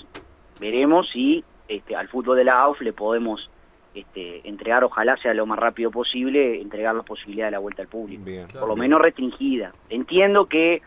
veremos 0.60 1.10
si 1.12 1.44
este, 1.68 1.96
al 1.96 2.08
fútbol 2.08 2.38
de 2.38 2.44
la 2.44 2.60
AUF 2.62 2.82
le 2.82 2.94
podemos 2.94 3.50
este, 3.96 4.48
entregar, 4.48 4.84
ojalá 4.84 5.18
sea 5.18 5.34
lo 5.34 5.46
más 5.46 5.58
rápido 5.58 5.90
posible, 5.90 6.62
entregar 6.62 6.94
la 6.96 7.04
posibilidad 7.04 7.48
de 7.48 7.52
la 7.52 7.60
vuelta 7.60 7.82
al 7.82 7.88
público, 7.88 8.24
por 8.60 8.68
lo 8.68 8.76
menos 8.76 9.02
restringida. 9.02 9.74
Entiendo 9.90 10.48
que, 10.48 10.82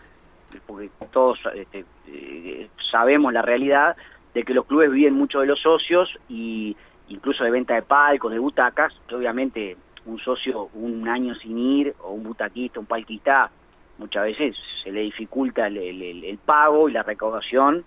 porque 0.67 0.91
todos 1.11 1.39
este, 1.55 1.85
eh, 2.07 2.69
sabemos 2.91 3.33
la 3.33 3.43
realidad, 3.43 3.97
de 4.35 4.43
que 4.43 4.53
los 4.53 4.67
clubes 4.67 4.93
viven 4.93 5.15
mucho 5.15 5.41
de 5.41 5.47
los 5.47 5.61
socios 5.61 6.15
y 6.29 6.77
incluso 7.09 7.43
de 7.43 7.51
venta 7.51 7.75
de 7.75 7.83
palcos, 7.83 8.31
de 8.31 8.39
butacas, 8.39 8.93
que 9.09 9.15
obviamente 9.15 9.77
un 10.05 10.19
socio 10.19 10.69
un 10.75 11.09
año 11.09 11.35
sin 11.37 11.59
ir, 11.59 11.95
o 12.01 12.13
un 12.13 12.25
butaquista, 12.25 12.79
un 12.79 12.87
palquista, 12.87 13.51
muchas 13.97 14.25
veces 14.25 14.55
se 14.85 14.93
le 14.93 15.01
dificulta 15.01 15.67
el, 15.67 15.79
el 15.79 16.39
pago 16.39 16.89
y 16.89 16.93
la 16.93 17.03
recaudación 17.03 17.85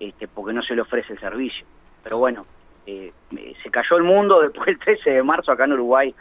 este, 0.00 0.26
porque 0.28 0.54
no 0.54 0.62
se 0.62 0.74
le 0.74 0.80
ofrece 0.80 1.12
el 1.12 1.20
servicio 1.20 1.66
pero 2.02 2.18
bueno, 2.18 2.46
eh, 2.86 3.12
se 3.62 3.70
cayó 3.70 3.96
el 3.96 4.02
mundo 4.02 4.40
después 4.42 4.66
del 4.66 4.78
13 4.78 5.10
de 5.10 5.22
marzo 5.22 5.52
acá 5.52 5.64
en 5.64 5.72
Uruguay, 5.72 6.14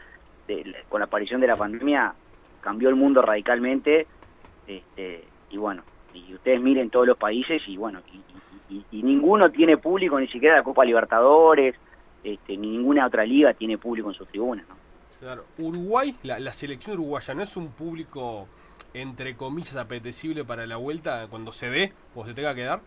con 0.90 1.00
la 1.00 1.06
aparición 1.06 1.40
de 1.40 1.48
la 1.48 1.56
pandemia, 1.56 2.14
cambió 2.60 2.90
el 2.90 2.96
mundo 2.96 3.22
radicalmente, 3.22 4.06
este, 4.68 5.24
y 5.50 5.58
bueno, 5.58 5.84
y 6.14 6.34
ustedes 6.34 6.62
miren 6.62 6.90
todos 6.90 7.08
los 7.08 7.18
países 7.18 7.62
y 7.68 7.78
bueno, 7.78 8.00
y, 8.70 9.04
ninguno 9.04 9.50
tiene 9.52 9.78
público, 9.78 10.20
ni 10.20 10.28
siquiera 10.28 10.58
la 10.58 10.64
Copa 10.64 10.86
Libertadores, 10.86 11.76
este, 12.24 12.56
ni 12.56 12.72
ninguna 12.72 13.06
otra 13.08 13.26
liga 13.26 13.54
tiene 13.54 13.78
público 13.78 14.10
en 14.10 14.16
sus 14.16 14.28
tribunas. 14.28 14.68
¿no? 14.70 14.76
Claro, 15.20 15.46
Uruguay, 15.58 16.16
la, 16.24 16.40
la 16.40 16.54
selección 16.54 16.98
uruguaya, 16.98 17.34
¿no 17.34 17.44
es 17.44 17.58
un 17.58 17.72
público 17.72 18.48
entre 18.94 19.36
comillas 19.36 19.76
apetecible 19.76 20.44
para 20.44 20.66
la 20.66 20.78
vuelta 20.78 21.28
cuando 21.30 21.52
se 21.52 21.70
dé 21.70 21.94
o 22.16 22.26
se 22.26 22.34
tenga 22.34 22.56
que 22.56 22.64
dar? 22.64 22.82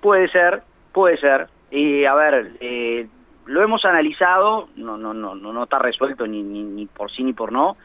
Puede 0.00 0.28
ser, 0.28 0.62
puede 0.94 1.18
ser. 1.18 1.48
Y 1.70 2.06
a 2.06 2.14
ver, 2.14 2.52
eh, 2.60 3.06
lo 3.46 3.62
hemos 3.62 3.84
analizado, 3.84 4.68
no, 4.76 4.96
no, 4.96 5.12
no, 5.12 5.34
no 5.34 5.64
está 5.64 5.78
resuelto 5.78 6.26
ni, 6.26 6.42
ni, 6.42 6.86
por 6.86 7.10
sí 7.10 7.22
ni 7.22 7.34
por 7.34 7.52
no, 7.52 7.76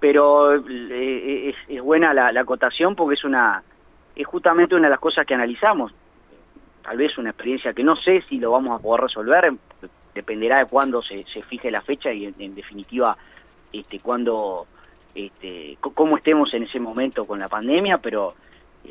pero 0.00 0.54
eh, 0.54 1.54
es, 1.68 1.82
buena 1.82 2.12
la, 2.12 2.38
acotación 2.38 2.94
porque 2.94 3.14
es 3.14 3.24
una 3.24 3.62
es 4.14 4.26
justamente 4.26 4.74
una 4.74 4.88
de 4.88 4.90
las 4.90 5.00
cosas 5.00 5.26
que 5.26 5.34
analizamos. 5.34 5.92
Tal 6.82 6.98
vez 6.98 7.16
una 7.16 7.30
experiencia 7.30 7.72
que 7.72 7.82
no 7.82 7.96
sé 7.96 8.22
si 8.28 8.38
lo 8.38 8.50
vamos 8.50 8.78
a 8.78 8.82
poder 8.82 9.02
resolver, 9.02 9.52
dependerá 10.14 10.58
de 10.58 10.66
cuándo 10.66 11.02
se, 11.02 11.24
se 11.32 11.42
fije 11.42 11.70
la 11.70 11.80
fecha 11.80 12.12
y 12.12 12.26
en, 12.26 12.54
definitiva 12.54 13.16
este 13.72 13.98
cuándo 14.00 14.66
este, 15.14 15.78
cómo 15.80 16.16
estemos 16.16 16.52
en 16.52 16.64
ese 16.64 16.78
momento 16.78 17.24
con 17.24 17.38
la 17.38 17.48
pandemia, 17.48 17.98
pero 17.98 18.34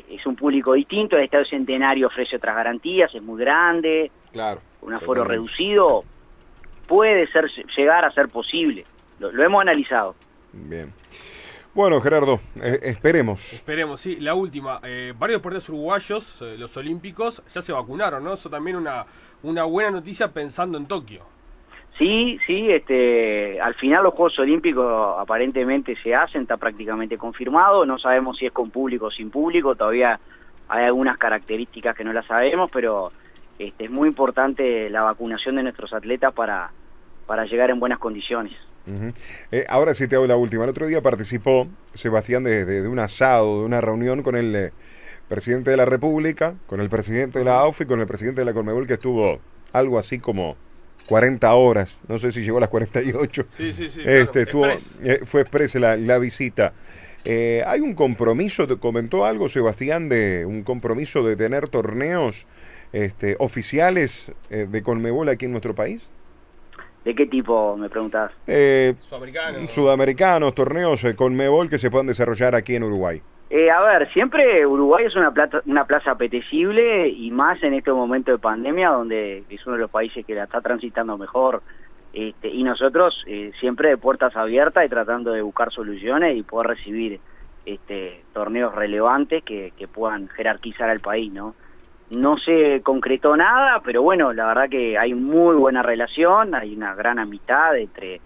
es 0.08 0.26
un 0.26 0.36
público 0.36 0.72
distinto, 0.72 1.16
el 1.16 1.24
Estadio 1.24 1.46
Centenario 1.46 2.08
ofrece 2.08 2.36
otras 2.36 2.56
garantías, 2.56 3.14
es 3.14 3.22
muy 3.22 3.40
grande, 3.40 4.10
claro, 4.32 4.60
un 4.82 4.94
aforo 4.94 5.24
reducido, 5.24 6.04
puede 6.86 7.26
ser 7.28 7.50
llegar 7.76 8.04
a 8.04 8.10
ser 8.12 8.28
posible, 8.28 8.84
lo, 9.18 9.42
hemos 9.42 9.60
analizado. 9.60 10.14
Bien. 10.52 10.92
Bueno, 11.74 12.00
Gerardo, 12.00 12.40
eh, 12.62 12.78
esperemos. 12.82 13.52
Esperemos, 13.52 14.00
sí. 14.00 14.16
La 14.20 14.34
última, 14.34 14.80
eh, 14.84 15.12
varios 15.18 15.40
deportistas 15.40 15.68
uruguayos, 15.70 16.40
eh, 16.42 16.54
los 16.56 16.76
olímpicos, 16.76 17.42
ya 17.52 17.62
se 17.62 17.72
vacunaron, 17.72 18.22
¿no? 18.22 18.34
Eso 18.34 18.48
también 18.48 18.76
una, 18.76 19.04
una 19.42 19.64
buena 19.64 19.90
noticia 19.90 20.32
pensando 20.32 20.78
en 20.78 20.86
Tokio. 20.86 21.33
Sí, 21.98 22.38
sí, 22.46 22.70
este, 22.70 23.60
al 23.60 23.74
final 23.74 24.02
los 24.02 24.14
Juegos 24.14 24.38
Olímpicos 24.40 25.16
aparentemente 25.18 25.94
se 26.02 26.14
hacen, 26.14 26.42
está 26.42 26.56
prácticamente 26.56 27.16
confirmado, 27.16 27.86
no 27.86 27.98
sabemos 27.98 28.36
si 28.36 28.46
es 28.46 28.52
con 28.52 28.70
público 28.70 29.06
o 29.06 29.10
sin 29.12 29.30
público, 29.30 29.76
todavía 29.76 30.18
hay 30.68 30.84
algunas 30.84 31.18
características 31.18 31.96
que 31.96 32.02
no 32.02 32.12
las 32.12 32.26
sabemos, 32.26 32.68
pero 32.72 33.12
este, 33.58 33.84
es 33.84 33.90
muy 33.90 34.08
importante 34.08 34.90
la 34.90 35.02
vacunación 35.02 35.54
de 35.54 35.62
nuestros 35.62 35.92
atletas 35.92 36.32
para, 36.34 36.72
para 37.26 37.44
llegar 37.44 37.70
en 37.70 37.78
buenas 37.78 38.00
condiciones. 38.00 38.54
Eh, 39.50 39.64
ahora 39.68 39.94
sí 39.94 40.08
te 40.08 40.16
hago 40.16 40.26
la 40.26 40.36
última. 40.36 40.64
El 40.64 40.70
otro 40.70 40.86
día 40.86 41.00
participó 41.00 41.68
Sebastián 41.94 42.44
de, 42.44 42.86
un 42.86 42.98
asado, 42.98 43.60
de 43.60 43.66
una 43.66 43.80
reunión 43.80 44.22
con 44.22 44.36
el 44.36 44.54
eh, 44.54 44.72
presidente 45.28 45.70
de 45.70 45.76
la 45.76 45.86
República, 45.86 46.54
con 46.66 46.80
el 46.80 46.90
presidente 46.90 47.38
de 47.38 47.44
la 47.44 47.60
AUF 47.60 47.82
y 47.82 47.86
con 47.86 48.00
el 48.00 48.06
presidente 48.06 48.40
de 48.40 48.44
la 48.44 48.52
Conmebol, 48.52 48.86
que 48.86 48.94
estuvo 48.94 49.38
algo 49.72 49.98
así 49.98 50.18
como 50.18 50.56
40 51.06 51.54
horas, 51.54 52.00
no 52.08 52.18
sé 52.18 52.32
si 52.32 52.42
llegó 52.42 52.58
a 52.58 52.62
las 52.62 52.70
48. 52.70 53.46
Sí, 53.48 53.72
sí, 53.72 53.88
sí. 53.88 54.02
Este, 54.04 54.42
estuvo, 54.42 54.66
eh, 54.66 55.20
fue 55.24 55.42
expresa 55.42 55.78
la, 55.78 56.18
visita. 56.18 56.72
Eh, 57.24 57.62
¿Hay 57.66 57.80
un 57.80 57.94
compromiso, 57.94 58.66
te 58.66 58.76
comentó 58.76 59.24
algo 59.24 59.48
Sebastián, 59.48 60.08
de 60.08 60.44
un 60.46 60.62
compromiso 60.62 61.22
de 61.22 61.36
tener 61.36 61.68
torneos 61.68 62.46
este, 62.92 63.36
oficiales 63.38 64.32
eh, 64.50 64.66
de 64.70 64.82
Conmebol 64.82 65.28
aquí 65.28 65.44
en 65.44 65.52
nuestro 65.52 65.74
país? 65.74 66.10
¿De 67.04 67.14
qué 67.14 67.26
tipo, 67.26 67.76
me 67.76 67.90
preguntas? 67.90 68.32
Sudamericanos. 68.46 69.72
Sudamericanos, 69.72 70.54
torneos 70.54 71.04
Conmebol 71.16 71.68
que 71.68 71.78
se 71.78 71.90
puedan 71.90 72.06
desarrollar 72.06 72.54
aquí 72.54 72.76
en 72.76 72.84
Uruguay. 72.84 73.20
Eh, 73.50 73.70
a 73.70 73.80
ver, 73.82 74.10
siempre 74.12 74.66
Uruguay 74.66 75.04
es 75.04 75.14
una, 75.16 75.30
plata, 75.30 75.60
una 75.66 75.84
plaza 75.84 76.12
apetecible 76.12 77.08
y 77.08 77.30
más 77.30 77.62
en 77.62 77.74
este 77.74 77.92
momento 77.92 78.32
de 78.32 78.38
pandemia 78.38 78.88
donde 78.90 79.44
es 79.48 79.66
uno 79.66 79.76
de 79.76 79.82
los 79.82 79.90
países 79.90 80.24
que 80.24 80.34
la 80.34 80.44
está 80.44 80.60
transitando 80.60 81.18
mejor. 81.18 81.62
Este, 82.12 82.48
y 82.48 82.62
nosotros 82.62 83.24
eh, 83.26 83.52
siempre 83.60 83.90
de 83.90 83.96
puertas 83.96 84.34
abiertas 84.36 84.86
y 84.86 84.88
tratando 84.88 85.32
de 85.32 85.42
buscar 85.42 85.72
soluciones 85.72 86.36
y 86.36 86.42
poder 86.42 86.68
recibir 86.68 87.20
este, 87.66 88.18
torneos 88.32 88.74
relevantes 88.74 89.42
que, 89.42 89.72
que 89.76 89.88
puedan 89.88 90.28
jerarquizar 90.28 90.88
al 90.88 91.00
país, 91.00 91.32
¿no? 91.32 91.54
No 92.10 92.36
se 92.38 92.82
concretó 92.82 93.36
nada, 93.36 93.80
pero 93.84 94.02
bueno, 94.02 94.32
la 94.32 94.46
verdad 94.46 94.68
que 94.68 94.96
hay 94.98 95.14
muy 95.14 95.56
buena 95.56 95.82
relación, 95.82 96.54
hay 96.54 96.74
una 96.74 96.94
gran 96.94 97.18
amistad 97.18 97.76
entre 97.76 98.20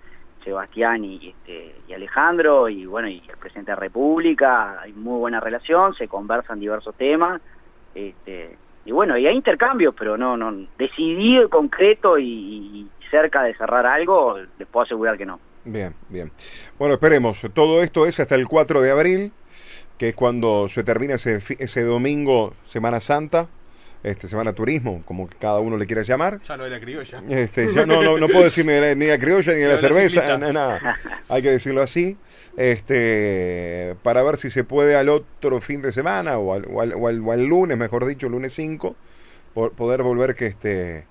Sebastián 0.48 1.04
y, 1.04 1.28
este, 1.28 1.74
y 1.86 1.92
Alejandro, 1.92 2.70
y 2.70 2.86
bueno, 2.86 3.08
y 3.08 3.22
el 3.28 3.36
presidente 3.36 3.70
de 3.70 3.76
la 3.76 3.80
República, 3.80 4.80
hay 4.80 4.92
muy 4.94 5.18
buena 5.18 5.40
relación, 5.40 5.94
se 5.94 6.08
conversan 6.08 6.58
diversos 6.58 6.94
temas, 6.94 7.42
este, 7.94 8.56
y 8.86 8.92
bueno, 8.92 9.18
y 9.18 9.26
hay 9.26 9.36
intercambios, 9.36 9.94
pero 9.98 10.16
no, 10.16 10.38
no, 10.38 10.66
decidido, 10.78 11.50
concreto 11.50 12.18
y, 12.18 12.88
cerca 13.10 13.42
de 13.42 13.54
cerrar 13.54 13.86
algo, 13.86 14.36
les 14.58 14.68
puedo 14.68 14.84
asegurar 14.84 15.16
que 15.16 15.24
no. 15.24 15.40
Bien, 15.64 15.94
bien. 16.10 16.30
Bueno, 16.78 16.94
esperemos. 16.94 17.40
Todo 17.54 17.82
esto 17.82 18.04
es 18.04 18.20
hasta 18.20 18.34
el 18.34 18.46
4 18.46 18.82
de 18.82 18.90
abril. 18.90 19.32
que 19.96 20.10
es 20.10 20.14
cuando 20.14 20.68
se 20.68 20.84
termina 20.84 21.14
ese, 21.14 21.40
ese 21.58 21.84
domingo, 21.84 22.52
Semana 22.64 23.00
Santa, 23.00 23.48
este, 24.02 24.28
Semana 24.28 24.52
Turismo, 24.52 25.02
como 25.04 25.28
cada 25.40 25.58
uno 25.60 25.76
le 25.76 25.86
quiera 25.86 26.02
llamar. 26.02 26.40
Ya 26.46 26.56
no 26.56 26.64
era 26.66 26.78
criolla. 26.80 27.22
Este, 27.28 27.72
yo 27.74 27.84
no, 27.86 28.02
no, 28.02 28.16
no 28.18 28.26
puedo 28.28 28.44
decir 28.44 28.64
ni 28.64 28.72
de 28.72 28.80
la, 28.80 28.94
ni 28.94 29.06
de 29.06 29.12
la 29.12 29.18
criolla 29.18 29.52
ni 29.52 29.58
de 29.60 29.68
la 29.68 29.76
de 29.76 29.82
la 29.82 29.88
cerveza, 29.88 30.38
na- 30.38 30.52
nada. 30.52 30.96
Hay 31.28 31.42
que 31.42 31.50
decirlo 31.50 31.82
así. 31.82 32.16
Este, 32.56 33.94
para 34.02 34.22
ver 34.22 34.36
si 34.36 34.50
se 34.50 34.64
puede 34.64 34.96
al 34.96 35.08
otro 35.08 35.60
fin 35.60 35.82
de 35.82 35.92
semana 35.92 36.38
o 36.38 36.52
al, 36.54 36.66
o 36.70 36.80
al- 36.80 36.94
o 36.94 37.08
al- 37.08 37.20
o 37.20 37.32
al 37.32 37.44
lunes, 37.46 37.76
mejor 37.76 38.06
dicho, 38.06 38.28
lunes 38.28 38.52
5, 38.54 38.96
po- 39.54 39.70
poder 39.70 40.02
volver 40.02 40.34
que 40.34 40.46
este, 40.46 41.04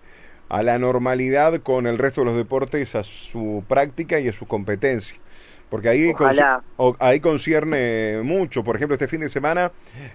a 0.50 0.64
la 0.64 0.80
normalidad 0.80 1.60
con 1.62 1.88
el 1.88 1.98
resto 1.98 2.22
de 2.22 2.26
los 2.26 2.36
deportes, 2.36 2.96
a 2.96 3.04
su 3.04 3.64
práctica 3.68 4.20
y 4.20 4.28
a 4.30 4.34
su 4.34 4.46
competencia. 4.48 5.18
Porque 5.70 5.90
ahí, 5.90 6.12
Ojalá. 6.14 6.62
ahí 7.00 7.20
concierne 7.20 8.22
mucho. 8.24 8.64
Por 8.64 8.78
ejemplo, 8.78 8.94
este 8.94 9.08
fin 9.10 9.20
de 9.20 9.28
semana 9.28 9.72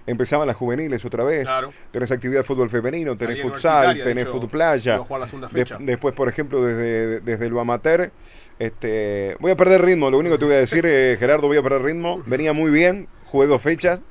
empezaban 0.07 0.47
las 0.47 0.55
juveniles 0.55 1.05
otra 1.05 1.23
vez. 1.23 1.45
Claro. 1.45 1.71
Tenés 1.91 2.09
actividad 2.11 2.39
de 2.39 2.43
fútbol 2.43 2.69
femenino, 2.71 3.15
tenés 3.15 3.39
futsal, 3.41 4.01
tenés 4.03 4.23
hecho, 4.23 4.31
fútbol 4.33 4.49
playa. 4.49 4.93
iba 4.95 5.03
a 5.03 5.05
jugar 5.05 5.19
la 5.21 5.27
segunda 5.27 5.47
Des- 5.49 5.69
fecha. 5.69 5.77
después, 5.79 6.15
por 6.15 6.27
ejemplo, 6.27 6.63
desde, 6.63 7.19
desde 7.19 7.49
lo 7.51 7.59
amateur, 7.59 8.11
este, 8.59 9.35
voy 9.39 9.51
a 9.51 9.55
perder 9.55 9.83
ritmo. 9.83 10.09
Lo 10.09 10.17
único 10.17 10.35
que 10.35 10.39
te 10.39 10.45
voy 10.45 10.55
a 10.55 10.59
decir, 10.59 10.85
eh, 10.87 11.17
Gerardo, 11.19 11.47
voy 11.47 11.57
a 11.57 11.61
perder 11.63 11.83
ritmo. 11.83 12.23
Venía 12.25 12.53
muy 12.53 12.71
bien, 12.71 13.07
jugué 13.25 13.45
dos 13.47 13.61
fechas, 13.61 14.01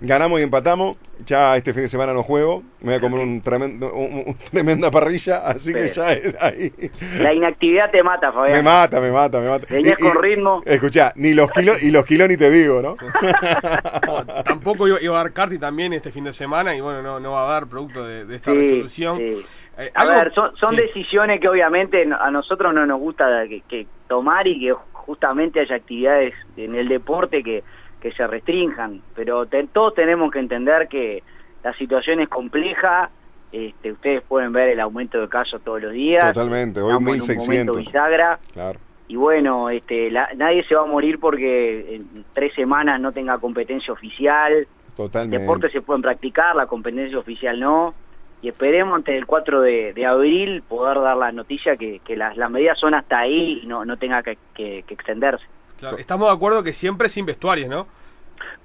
ganamos 0.00 0.40
y 0.40 0.42
empatamos. 0.42 0.96
Ya 1.26 1.56
este 1.56 1.72
fin 1.72 1.82
de 1.82 1.88
semana 1.88 2.12
no 2.12 2.22
juego. 2.22 2.62
Me 2.80 2.86
voy 2.86 2.94
a 2.94 3.00
comer 3.00 3.20
un 3.20 3.40
tremendo, 3.40 3.92
un- 3.94 4.24
un 4.26 4.36
tremenda 4.50 4.90
parrilla, 4.90 5.46
así 5.46 5.72
que 5.72 5.86
ya 5.88 6.12
es 6.12 6.36
ahí. 6.40 6.72
La 7.18 7.32
inactividad 7.32 7.90
te 7.90 8.02
mata, 8.02 8.32
Fabián. 8.32 8.56
Me 8.58 8.62
mata, 8.62 9.00
me 9.00 9.10
mata, 9.12 9.40
me 9.40 9.48
mata. 9.48 9.66
Venías 9.70 9.96
con 9.98 10.20
ritmo. 10.22 10.62
Escuchá, 10.66 11.12
ni 11.16 11.32
los 11.34 11.50
kilos, 11.52 11.82
y 11.82 11.90
los 11.92 12.04
kilos 12.04 12.28
ni 12.28 12.36
te 12.36 12.50
digo, 12.50 12.82
¿no? 12.82 12.96
No, 14.06 14.24
tampoco 14.44 14.88
iba, 14.88 15.00
iba 15.00 15.14
a 15.14 15.22
dar 15.24 15.32
karting 15.32 15.58
también 15.58 15.92
este 15.92 16.10
fin 16.10 16.24
de 16.24 16.32
semana 16.32 16.74
y 16.74 16.80
bueno, 16.80 17.02
no, 17.02 17.20
no 17.20 17.32
va 17.32 17.46
a 17.48 17.52
dar 17.52 17.66
producto 17.66 18.04
de, 18.04 18.24
de 18.24 18.36
esta 18.36 18.50
Sí, 18.52 18.56
resolución. 18.58 19.16
sí. 19.18 19.42
Eh, 19.78 19.90
A 19.94 20.02
algo- 20.02 20.14
ver, 20.14 20.32
son, 20.34 20.56
son 20.56 20.70
sí. 20.70 20.76
decisiones 20.76 21.40
que 21.40 21.48
obviamente 21.48 22.06
a 22.18 22.30
nosotros 22.30 22.72
no 22.74 22.86
nos 22.86 23.00
gusta 23.00 23.26
que, 23.48 23.62
que 23.68 23.86
tomar 24.08 24.46
y 24.46 24.60
que 24.60 24.72
justamente 24.92 25.60
haya 25.60 25.76
actividades 25.76 26.34
en 26.56 26.74
el 26.74 26.88
deporte 26.88 27.42
que, 27.42 27.62
que 28.04 28.12
se 28.12 28.26
restrinjan, 28.26 29.00
pero 29.16 29.46
te- 29.46 29.66
todos 29.68 29.94
tenemos 29.94 30.30
que 30.30 30.38
entender 30.38 30.88
que 30.88 31.22
la 31.62 31.72
situación 31.72 32.20
es 32.20 32.28
compleja, 32.28 33.08
este, 33.50 33.92
ustedes 33.92 34.20
pueden 34.28 34.52
ver 34.52 34.68
el 34.68 34.80
aumento 34.80 35.18
de 35.18 35.26
casos 35.26 35.62
todos 35.64 35.80
los 35.80 35.90
días, 35.92 36.34
Totalmente, 36.34 36.82
hoy 36.82 36.90
estamos 36.92 37.14
en 37.14 37.22
un 37.22 37.26
momento 37.38 37.72
1600. 37.72 37.76
bisagra, 37.78 38.38
Claro. 38.52 38.78
y 39.08 39.16
bueno, 39.16 39.70
este, 39.70 40.10
la- 40.10 40.28
nadie 40.36 40.62
se 40.64 40.74
va 40.74 40.82
a 40.82 40.86
morir 40.86 41.18
porque 41.18 41.94
en 41.96 42.26
tres 42.34 42.52
semanas 42.52 43.00
no 43.00 43.10
tenga 43.12 43.38
competencia 43.38 43.94
oficial, 43.94 44.68
Totalmente. 44.94 45.38
deportes 45.40 45.72
se 45.72 45.80
pueden 45.80 46.02
practicar, 46.02 46.54
la 46.54 46.66
competencia 46.66 47.18
oficial 47.18 47.58
no. 47.58 47.94
Y 48.42 48.48
esperemos 48.48 48.94
antes 48.96 49.14
del 49.14 49.24
4 49.24 49.62
de, 49.62 49.94
de 49.94 50.04
abril 50.04 50.62
poder 50.68 51.00
dar 51.00 51.16
la 51.16 51.32
noticia 51.32 51.78
que, 51.78 52.00
que 52.00 52.14
las, 52.14 52.36
las 52.36 52.50
medidas 52.50 52.78
son 52.78 52.92
hasta 52.92 53.20
ahí 53.20 53.60
y 53.62 53.66
no, 53.66 53.86
no 53.86 53.96
tenga 53.96 54.22
que, 54.22 54.36
que- 54.54 54.82
que 54.86 54.92
extenderse. 54.92 55.46
Claro, 55.84 55.98
estamos 55.98 56.28
de 56.28 56.34
acuerdo 56.34 56.62
que 56.62 56.72
siempre 56.72 57.08
sin 57.08 57.26
vestuarios, 57.26 57.68
¿no? 57.68 57.86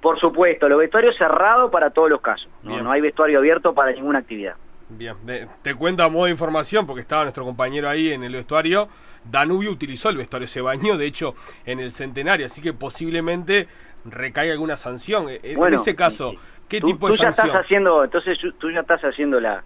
Por 0.00 0.18
supuesto, 0.18 0.68
los 0.68 0.78
vestuarios 0.78 1.14
cerrados 1.18 1.70
para 1.70 1.90
todos 1.90 2.08
los 2.10 2.20
casos. 2.20 2.48
No, 2.62 2.80
no 2.82 2.90
hay 2.90 3.00
vestuario 3.00 3.38
abierto 3.38 3.74
para 3.74 3.92
ninguna 3.92 4.20
actividad. 4.20 4.54
Bien, 4.88 5.14
te 5.62 5.74
cuento 5.74 6.02
a 6.02 6.08
modo 6.08 6.24
de 6.24 6.32
información, 6.32 6.86
porque 6.86 7.02
estaba 7.02 7.22
nuestro 7.22 7.44
compañero 7.44 7.88
ahí 7.88 8.10
en 8.10 8.24
el 8.24 8.32
vestuario. 8.32 8.88
Danubio 9.24 9.70
utilizó 9.70 10.08
el 10.08 10.16
vestuario, 10.16 10.48
se 10.48 10.60
bañó, 10.62 10.96
de 10.96 11.06
hecho, 11.06 11.34
en 11.66 11.78
el 11.78 11.92
centenario, 11.92 12.46
así 12.46 12.60
que 12.62 12.72
posiblemente 12.72 13.68
recaiga 14.06 14.52
alguna 14.52 14.76
sanción. 14.76 15.28
Eh, 15.28 15.40
En 15.42 15.56
Bueno, 15.58 15.76
ese 15.76 15.94
caso. 15.94 16.34
¿qué 16.68 16.80
tú, 16.80 16.86
tipo 16.88 17.06
tú 17.08 17.12
de 17.12 17.18
ya 17.18 17.24
sanción? 17.32 17.46
estás 17.48 17.64
haciendo, 17.66 18.02
entonces 18.04 18.38
tú- 18.40 18.52
tú 18.52 18.70
ya 18.70 18.80
estás 18.80 19.00
haciendo 19.02 19.38
la, 19.38 19.62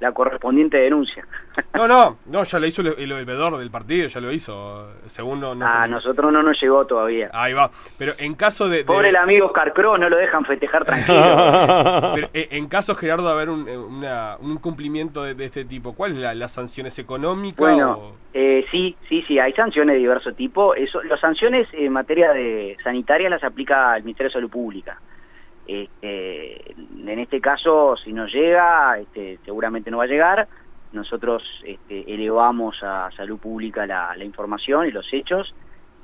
la 0.00 0.12
correspondiente 0.12 0.76
denuncia. 0.78 1.26
No, 1.74 1.86
no, 1.86 2.18
no, 2.26 2.42
ya 2.42 2.58
lo 2.58 2.66
hizo 2.66 2.82
el, 2.82 2.88
el, 2.98 3.12
del 3.58 3.70
partido, 3.70 4.08
ya 4.08 4.20
lo 4.20 4.32
hizo, 4.32 4.90
según 5.06 5.40
no... 5.40 5.54
no- 5.54 5.66
a 5.66 5.86
nosotros 5.86 6.32
no 6.32 6.42
nos 6.42 6.60
llegó 6.60 6.84
todavía. 6.86 7.30
Ahí 7.32 7.52
va, 7.52 7.70
pero 7.96 8.12
en 8.18 8.34
caso 8.34 8.68
de... 8.68 8.78
de- 8.78 8.84
Pobre 8.84 9.10
el 9.10 9.16
amigo 9.16 9.46
Oscar 9.46 9.72
no 9.96 10.08
lo 10.08 10.16
dejan 10.16 10.44
festejar 10.44 10.84
tranquilo. 10.84 12.10
pero, 12.14 12.28
eh, 12.34 12.48
en 12.50 12.68
caso, 12.68 12.94
Gerardo, 12.94 13.26
de 13.28 13.32
haber 13.32 13.50
un, 13.50 13.68
eh, 13.68 13.78
una- 13.78 14.36
un 14.40 14.52
incumplimiento 14.52 15.22
de, 15.22 15.34
de 15.34 15.44
este 15.44 15.64
tipo, 15.64 15.94
¿cuál 15.94 16.12
es 16.12 16.18
la, 16.18 16.34
las 16.34 16.52
sanciones 16.52 16.98
económicas? 16.98 17.58
Bueno, 17.58 17.92
o- 17.92 18.16
eh, 18.34 18.64
sí, 18.72 18.96
sí, 19.08 19.22
sí, 19.28 19.38
hay 19.38 19.52
sanciones 19.52 19.94
de 19.94 20.00
diverso 20.00 20.32
tipo. 20.32 20.74
Eso, 20.74 21.02
las 21.04 21.20
sanciones 21.20 21.68
en 21.72 21.92
materia 21.92 22.32
de 22.32 22.76
sanitaria 22.82 23.30
las 23.30 23.44
aplica 23.44 23.96
el 23.96 24.02
Ministerio 24.02 24.28
de 24.30 24.34
Salud 24.34 24.50
Pública. 24.50 24.98
Este, 25.66 26.72
en 26.72 27.18
este 27.18 27.40
caso, 27.40 27.96
si 27.96 28.12
no 28.12 28.26
llega, 28.26 28.98
este, 28.98 29.38
seguramente 29.44 29.90
no 29.90 29.98
va 29.98 30.04
a 30.04 30.08
llegar. 30.08 30.48
Nosotros 30.92 31.42
este, 31.64 32.12
elevamos 32.12 32.76
a 32.82 33.10
Salud 33.16 33.38
Pública 33.38 33.86
la, 33.86 34.14
la 34.16 34.24
información 34.24 34.86
y 34.86 34.90
los 34.90 35.06
hechos 35.12 35.54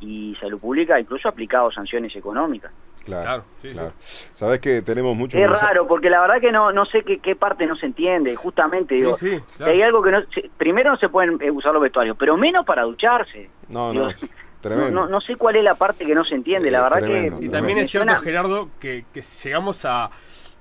y 0.00 0.34
Salud 0.40 0.60
Pública 0.60 0.98
incluso 0.98 1.28
ha 1.28 1.30
aplicado 1.30 1.70
sanciones 1.70 2.14
económicas. 2.16 2.72
Claro, 3.04 3.22
Claro, 3.22 3.42
sí, 3.58 3.72
claro. 3.72 3.92
Sabes 3.98 4.60
que 4.60 4.82
tenemos 4.82 5.16
muchos 5.16 5.40
Es 5.40 5.60
raro, 5.60 5.86
porque 5.86 6.10
la 6.10 6.20
verdad 6.20 6.40
que 6.40 6.52
no, 6.52 6.70
no 6.72 6.84
sé 6.84 7.02
qué, 7.02 7.18
qué 7.18 7.34
parte 7.34 7.66
no 7.66 7.76
se 7.76 7.86
entiende, 7.86 8.36
justamente. 8.36 8.94
Sí, 8.94 9.00
digo, 9.00 9.14
sí, 9.14 9.40
si 9.46 9.58
claro. 9.58 9.72
hay 9.72 9.82
algo 9.82 10.02
que 10.02 10.10
no... 10.10 10.18
Primero 10.56 10.90
no 10.90 10.96
se 10.98 11.08
pueden 11.08 11.40
eh, 11.40 11.50
usar 11.50 11.72
los 11.72 11.82
vestuarios, 11.82 12.16
pero 12.18 12.36
menos 12.36 12.66
para 12.66 12.82
ducharse. 12.82 13.50
No, 13.68 13.92
Digo, 13.92 14.06
no. 14.06 14.12
No, 14.62 14.90
no, 14.90 15.06
no 15.08 15.20
sé 15.20 15.36
cuál 15.36 15.56
es 15.56 15.64
la 15.64 15.74
parte 15.74 16.04
que 16.06 16.14
no 16.14 16.24
se 16.24 16.34
entiende, 16.34 16.70
la 16.70 16.78
Eh, 16.78 16.82
verdad 16.82 16.98
tremendo, 16.98 17.22
que... 17.22 17.26
Y 17.44 17.48
tremendo. 17.48 17.56
también 17.58 17.78
es 17.78 17.90
cierto, 17.90 18.16
Gerardo, 18.16 18.68
que, 18.80 19.04
que 19.12 19.22
llegamos 19.22 19.84
a, 19.84 20.10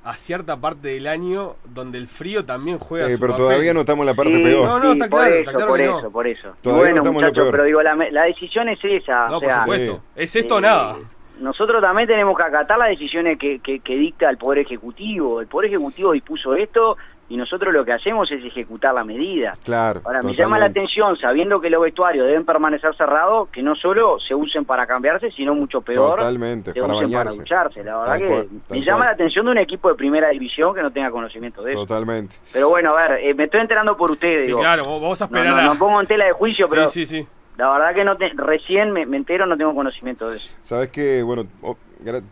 a 0.04 0.14
cierta 0.16 0.56
parte 0.58 0.88
del 0.90 1.08
año 1.08 1.56
donde 1.66 1.98
el 1.98 2.08
frío 2.08 2.46
también 2.46 2.80
juega 2.80 3.08
Sí, 3.08 3.14
su 3.14 3.20
pero 3.20 3.34
papel. 3.34 3.46
todavía 3.48 3.74
no 3.74 3.80
estamos 3.82 4.04
en 4.04 4.06
la 4.08 4.14
parte 4.14 4.36
Sí, 4.36 4.44
peor. 4.44 4.66
No, 4.68 4.80
no, 4.80 4.92
está 4.94 5.10
por 5.10 5.20
claro, 5.20 5.34
eso, 5.34 5.40
está 5.40 5.52
claro 5.52 5.68
por 5.68 5.78
que 5.78 5.84
eso, 5.86 6.02
no. 6.02 6.12
por 6.12 6.28
eso. 6.28 6.56
Todavía 6.62 6.86
no 6.90 6.96
bueno, 7.02 7.04
lo 7.06 7.12
muchachos, 7.14 7.36
peor. 7.44 7.52
pero 7.52 7.64
digo, 7.66 7.82
la, 7.82 7.96
me- 7.96 8.12
la 8.12 8.24
decisión 8.24 8.70
es 8.70 8.80
esa. 8.84 9.28
No, 9.28 9.38
o 9.38 9.40
sea, 9.42 9.50
por 9.56 9.62
supuesto. 9.64 10.02
¿Es 10.16 10.36
esto 10.36 10.56
o 10.56 10.60
eh, 10.60 10.62
nada? 10.62 10.96
Nosotros 11.42 11.82
también 11.82 12.08
tenemos 12.08 12.36
que 12.38 12.44
acatar 12.44 12.78
las 12.78 12.90
decisiones 12.90 13.38
que, 13.40 13.60
que, 13.60 13.80
que 13.80 13.96
dicta 13.96 14.30
el 14.30 14.38
Poder 14.38 14.60
Ejecutivo. 14.60 15.40
El 15.42 15.48
Poder 15.48 15.68
Ejecutivo 15.70 16.12
dispuso 16.12 16.54
esto 16.56 16.98
y 17.30 17.38
nosotros 17.38 17.74
lo 17.74 17.86
que 17.86 17.94
hacemos 17.94 18.30
es 18.32 18.44
ejecutar 18.44 18.94
la 18.94 19.04
medida. 19.04 19.54
Claro. 19.64 20.02
Ahora, 20.04 20.22
me 20.24 20.36
llama 20.36 20.58
la 20.60 20.66
atención, 20.66 21.16
sabiendo 21.18 21.62
que 21.62 21.70
los 21.70 21.82
vestuarios 21.82 22.26
deben 22.28 22.44
permanecer 22.44 22.96
cerrados, 22.96 23.50
que 23.50 23.62
no 23.62 23.76
solo 23.76 24.20
se 24.20 24.34
usen 24.36 24.66
para 24.66 24.88
cambiarse, 24.88 25.30
sino 25.32 25.54
mucho 25.56 25.82
peor, 25.82 26.18
Totalmente, 26.18 26.74
se 26.74 26.82
para 26.82 26.94
usen 26.94 27.06
bañarse. 27.12 27.38
para 27.38 27.44
ducharse. 27.44 27.84
La 27.84 27.92
verdad 28.00 28.06
Tal 28.14 28.20
que 28.20 28.28
cual, 28.28 28.48
me 28.70 28.80
llama 28.82 28.98
cual. 28.98 29.08
la 29.10 29.14
atención 29.14 29.46
de 29.46 29.52
un 29.52 29.58
equipo 29.60 29.90
de 29.90 29.96
primera 29.96 30.30
división 30.30 30.74
que 30.74 30.82
no 30.82 30.92
tenga 30.92 31.12
conocimiento 31.12 31.62
de 31.64 31.72
eso. 31.72 31.82
Totalmente. 31.86 32.36
Pero 32.52 32.70
bueno, 32.70 32.98
a 32.98 33.08
ver, 33.08 33.20
eh, 33.24 33.34
me 33.36 33.44
estoy 33.46 33.62
enterando 33.62 33.96
por 33.96 34.12
ustedes. 34.12 34.42
Sí, 34.42 34.48
digo. 34.48 34.60
claro, 34.60 34.86
vamos 35.00 35.22
a 35.22 35.26
esperar 35.26 35.48
no, 35.54 35.58
a... 35.58 35.64
no 35.64 35.76
pongo 35.78 36.02
en 36.02 36.08
tela 36.08 36.26
de 36.26 36.32
juicio, 36.32 36.66
pero 36.70 36.88
Sí, 36.88 37.06
sí, 37.06 37.20
sí. 37.22 37.28
la 37.58 37.70
verdad 37.72 37.94
que 37.94 38.04
no 38.04 38.18
te- 38.18 38.30
recién 38.36 38.92
me, 38.92 39.06
me 39.06 39.18
entero, 39.18 39.46
no 39.46 39.56
tengo 39.56 39.76
conocimiento 39.76 40.30
de 40.32 40.38
eso. 40.38 40.52
Sabes 40.64 40.90
que, 40.90 41.22
bueno, 41.22 41.46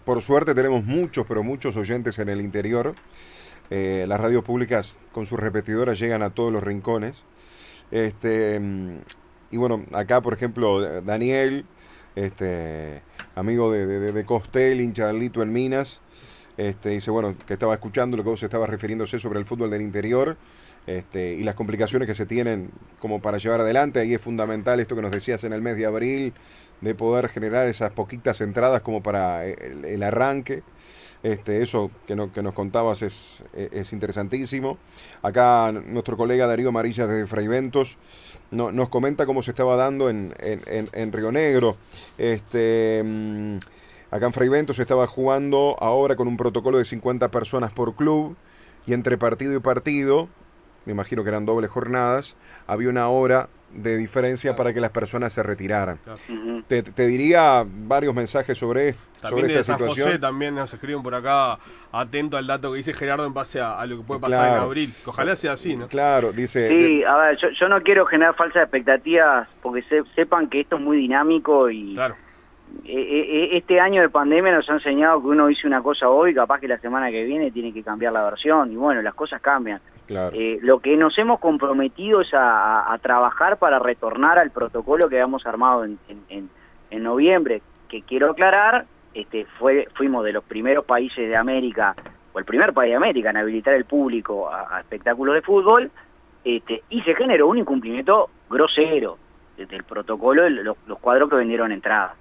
por 0.05 0.21
suerte 0.21 0.55
tenemos 0.55 0.83
muchos, 0.83 1.25
pero 1.27 1.43
muchos 1.43 1.75
oyentes 1.77 2.17
en 2.19 2.29
el 2.29 2.41
interior. 2.41 2.93
Eh, 3.69 4.05
las 4.07 4.19
radios 4.19 4.43
públicas 4.43 4.97
con 5.11 5.25
sus 5.25 5.39
repetidoras 5.39 5.99
llegan 5.99 6.21
a 6.21 6.29
todos 6.29 6.51
los 6.51 6.63
rincones. 6.63 7.23
Este, 7.91 8.59
mm, 8.59 8.97
y 9.51 9.57
bueno, 9.57 9.85
acá, 9.93 10.21
por 10.21 10.33
ejemplo, 10.33 11.01
Daniel, 11.01 11.65
este, 12.15 13.01
amigo 13.35 13.71
de, 13.71 13.85
de, 14.11 14.25
Costel, 14.25 14.81
hincha 14.81 15.09
en 15.09 15.53
Minas, 15.53 16.01
este, 16.57 16.89
dice, 16.89 17.11
bueno, 17.11 17.35
que 17.45 17.53
estaba 17.53 17.75
escuchando 17.75 18.17
lo 18.17 18.23
que 18.23 18.29
vos 18.29 18.43
estabas 18.43 18.69
refiriéndose 18.69 19.19
sobre 19.19 19.39
el 19.39 19.45
fútbol 19.45 19.69
del 19.69 19.81
interior. 19.81 20.37
Este, 20.87 21.33
y 21.33 21.43
las 21.43 21.55
complicaciones 21.55 22.07
que 22.07 22.15
se 22.15 22.25
tienen 22.25 22.71
como 22.99 23.21
para 23.21 23.37
llevar 23.37 23.59
adelante, 23.59 23.99
ahí 23.99 24.13
es 24.13 24.21
fundamental 24.21 24.79
esto 24.79 24.95
que 24.95 25.01
nos 25.01 25.11
decías 25.11 25.43
en 25.43 25.51
el 25.51 25.61
mes 25.61 25.75
de 25.75 25.85
abril, 25.85 26.33
de 26.79 26.95
poder 26.95 27.27
generar 27.27 27.67
esas 27.67 27.91
poquitas 27.91 28.39
entradas 28.39 28.81
como 28.81 29.03
para 29.03 29.45
el, 29.45 29.83
el 29.83 30.01
arranque. 30.01 30.63
Este, 31.23 31.61
eso 31.63 31.89
que, 32.05 32.15
no- 32.15 32.31
que 32.31 32.41
nos 32.43 32.53
contabas 32.53 33.01
es, 33.01 33.43
es 33.53 33.91
interesantísimo. 33.93 34.77
Acá 35.21 35.71
nuestro 35.71 36.15
colega 36.15 36.47
Darío 36.47 36.69
Amarilla 36.69 37.07
de 37.07 37.25
Fraiventos 37.27 37.97
no, 38.51 38.71
nos 38.71 38.89
comenta 38.89 39.25
cómo 39.25 39.41
se 39.41 39.51
estaba 39.51 39.75
dando 39.75 40.09
en, 40.09 40.33
en, 40.39 40.61
en- 40.67 40.89
en 40.93 41.11
Río 41.11 41.31
Negro. 41.31 41.75
Este, 42.17 43.01
mm, 43.03 43.57
acá 44.11 44.27
en 44.27 44.33
Fraiventos 44.33 44.75
se 44.77 44.83
estaba 44.83 45.07
jugando 45.07 45.75
ahora 45.79 46.15
con 46.15 46.27
un 46.27 46.37
protocolo 46.37 46.77
de 46.77 46.85
50 46.85 47.29
personas 47.29 47.73
por 47.73 47.95
club 47.95 48.35
y 48.85 48.93
entre 48.93 49.17
partido 49.17 49.55
y 49.55 49.59
partido, 49.59 50.29
me 50.85 50.93
imagino 50.93 51.23
que 51.23 51.29
eran 51.29 51.45
dobles 51.45 51.69
jornadas, 51.69 52.35
había 52.67 52.89
una 52.89 53.09
hora 53.09 53.49
de 53.71 53.97
diferencia 53.97 54.51
Claro. 54.51 54.57
para 54.57 54.73
que 54.73 54.79
las 54.81 54.91
personas 54.91 55.33
se 55.33 55.43
retiraran. 55.43 55.99
Ujú. 56.29 56.63
Te, 56.67 56.83
te 56.83 57.05
diría 57.05 57.63
varios 57.65 58.15
mensajes 58.15 58.57
sobre, 58.57 58.93
También 59.21 59.29
sobre 59.41 59.53
de 59.53 59.59
esta 59.59 59.73
José 59.77 59.89
situación. 59.89 60.21
también 60.21 60.55
nos 60.55 60.73
escriben 60.73 61.03
por 61.03 61.13
acá, 61.13 61.59
atento 61.91 62.37
al 62.37 62.47
dato 62.47 62.71
que 62.71 62.77
dice 62.77 62.93
Gerardo 62.93 63.25
en 63.25 63.33
base 63.33 63.59
a, 63.59 63.79
a 63.79 63.85
lo 63.85 63.97
que 63.97 64.03
puede 64.03 64.21
pasar 64.21 64.45
en 64.45 64.51
Claro. 64.51 64.63
abril. 64.65 64.93
Ojalá 65.05 65.35
sea 65.35 65.51
así, 65.53 65.75
¿no? 65.75 65.87
Claro, 65.87 66.31
dice. 66.31 66.69
Sí, 66.69 67.03
a 67.03 67.17
ver, 67.17 67.37
yo, 67.41 67.49
yo 67.59 67.67
no 67.69 67.81
quiero 67.83 68.05
generar 68.05 68.35
falsas 68.35 68.63
expectativas 68.63 69.47
porque 69.61 69.81
se- 69.83 70.03
sepan 70.15 70.49
que 70.49 70.61
esto 70.61 70.77
es 70.77 70.81
muy 70.81 70.97
dinámico 70.97 71.69
y, 71.69 71.93
Claro. 71.93 72.15
eh, 72.85 72.93
eh, 72.93 73.57
este 73.57 73.79
año 73.79 74.01
de 74.01 74.09
pandemia 74.09 74.53
nos 74.53 74.69
ha 74.69 74.73
enseñado 74.73 75.21
que 75.21 75.27
uno 75.27 75.47
dice 75.47 75.67
una 75.67 75.81
cosa 75.83 76.09
hoy, 76.09 76.33
capaz 76.33 76.59
que 76.59 76.67
la 76.67 76.79
semana 76.79 77.11
que 77.11 77.23
viene 77.25 77.51
tiene 77.51 77.73
que 77.73 77.83
cambiar 77.83 78.13
la 78.13 78.23
versión, 78.23 78.71
y 78.71 78.75
bueno, 78.75 79.01
las 79.01 79.13
cosas 79.13 79.41
cambian. 79.41 79.79
Eh, 80.09 80.59
lo 80.61 80.79
que 80.79 80.95
nos 80.95 81.17
hemos 81.17 81.39
comprometido 81.39 82.21
es 82.21 82.29
a, 82.33 82.97
trabajar 83.01 83.57
para 83.57 83.79
retornar 83.79 84.39
al 84.39 84.51
protocolo 84.51 85.09
que 85.09 85.15
habíamos 85.15 85.45
armado 85.45 85.83
en, 85.83 85.99
en, 86.29 87.03
noviembre, 87.03 87.61
que 87.89 88.01
quiero 88.01 88.31
aclarar, 88.31 88.85
este, 89.13 89.45
fue, 89.59 89.87
fuimos 89.93 90.25
de 90.25 90.33
los 90.33 90.43
primeros 90.43 90.85
países 90.85 91.29
de 91.29 91.37
América, 91.37 91.95
o 92.33 92.39
el 92.39 92.45
primer 92.45 92.73
país 92.73 92.91
de 92.91 92.95
América 92.95 93.29
en 93.29 93.37
habilitar 93.37 93.73
el 93.73 93.85
público 93.85 94.49
a, 94.49 94.79
espectáculos 94.79 95.35
de 95.35 95.41
fútbol, 95.41 95.91
este, 96.43 96.83
y 96.89 97.01
se 97.01 97.13
generó 97.15 97.47
un 97.47 97.57
incumplimiento 97.57 98.29
grosero 98.49 99.17
del 99.57 99.83
protocolo, 99.83 100.49
los, 100.49 100.77
los 100.85 100.99
cuadros 100.99 101.29
que 101.29 101.35
vendieron 101.35 101.71
entrada 101.71 102.15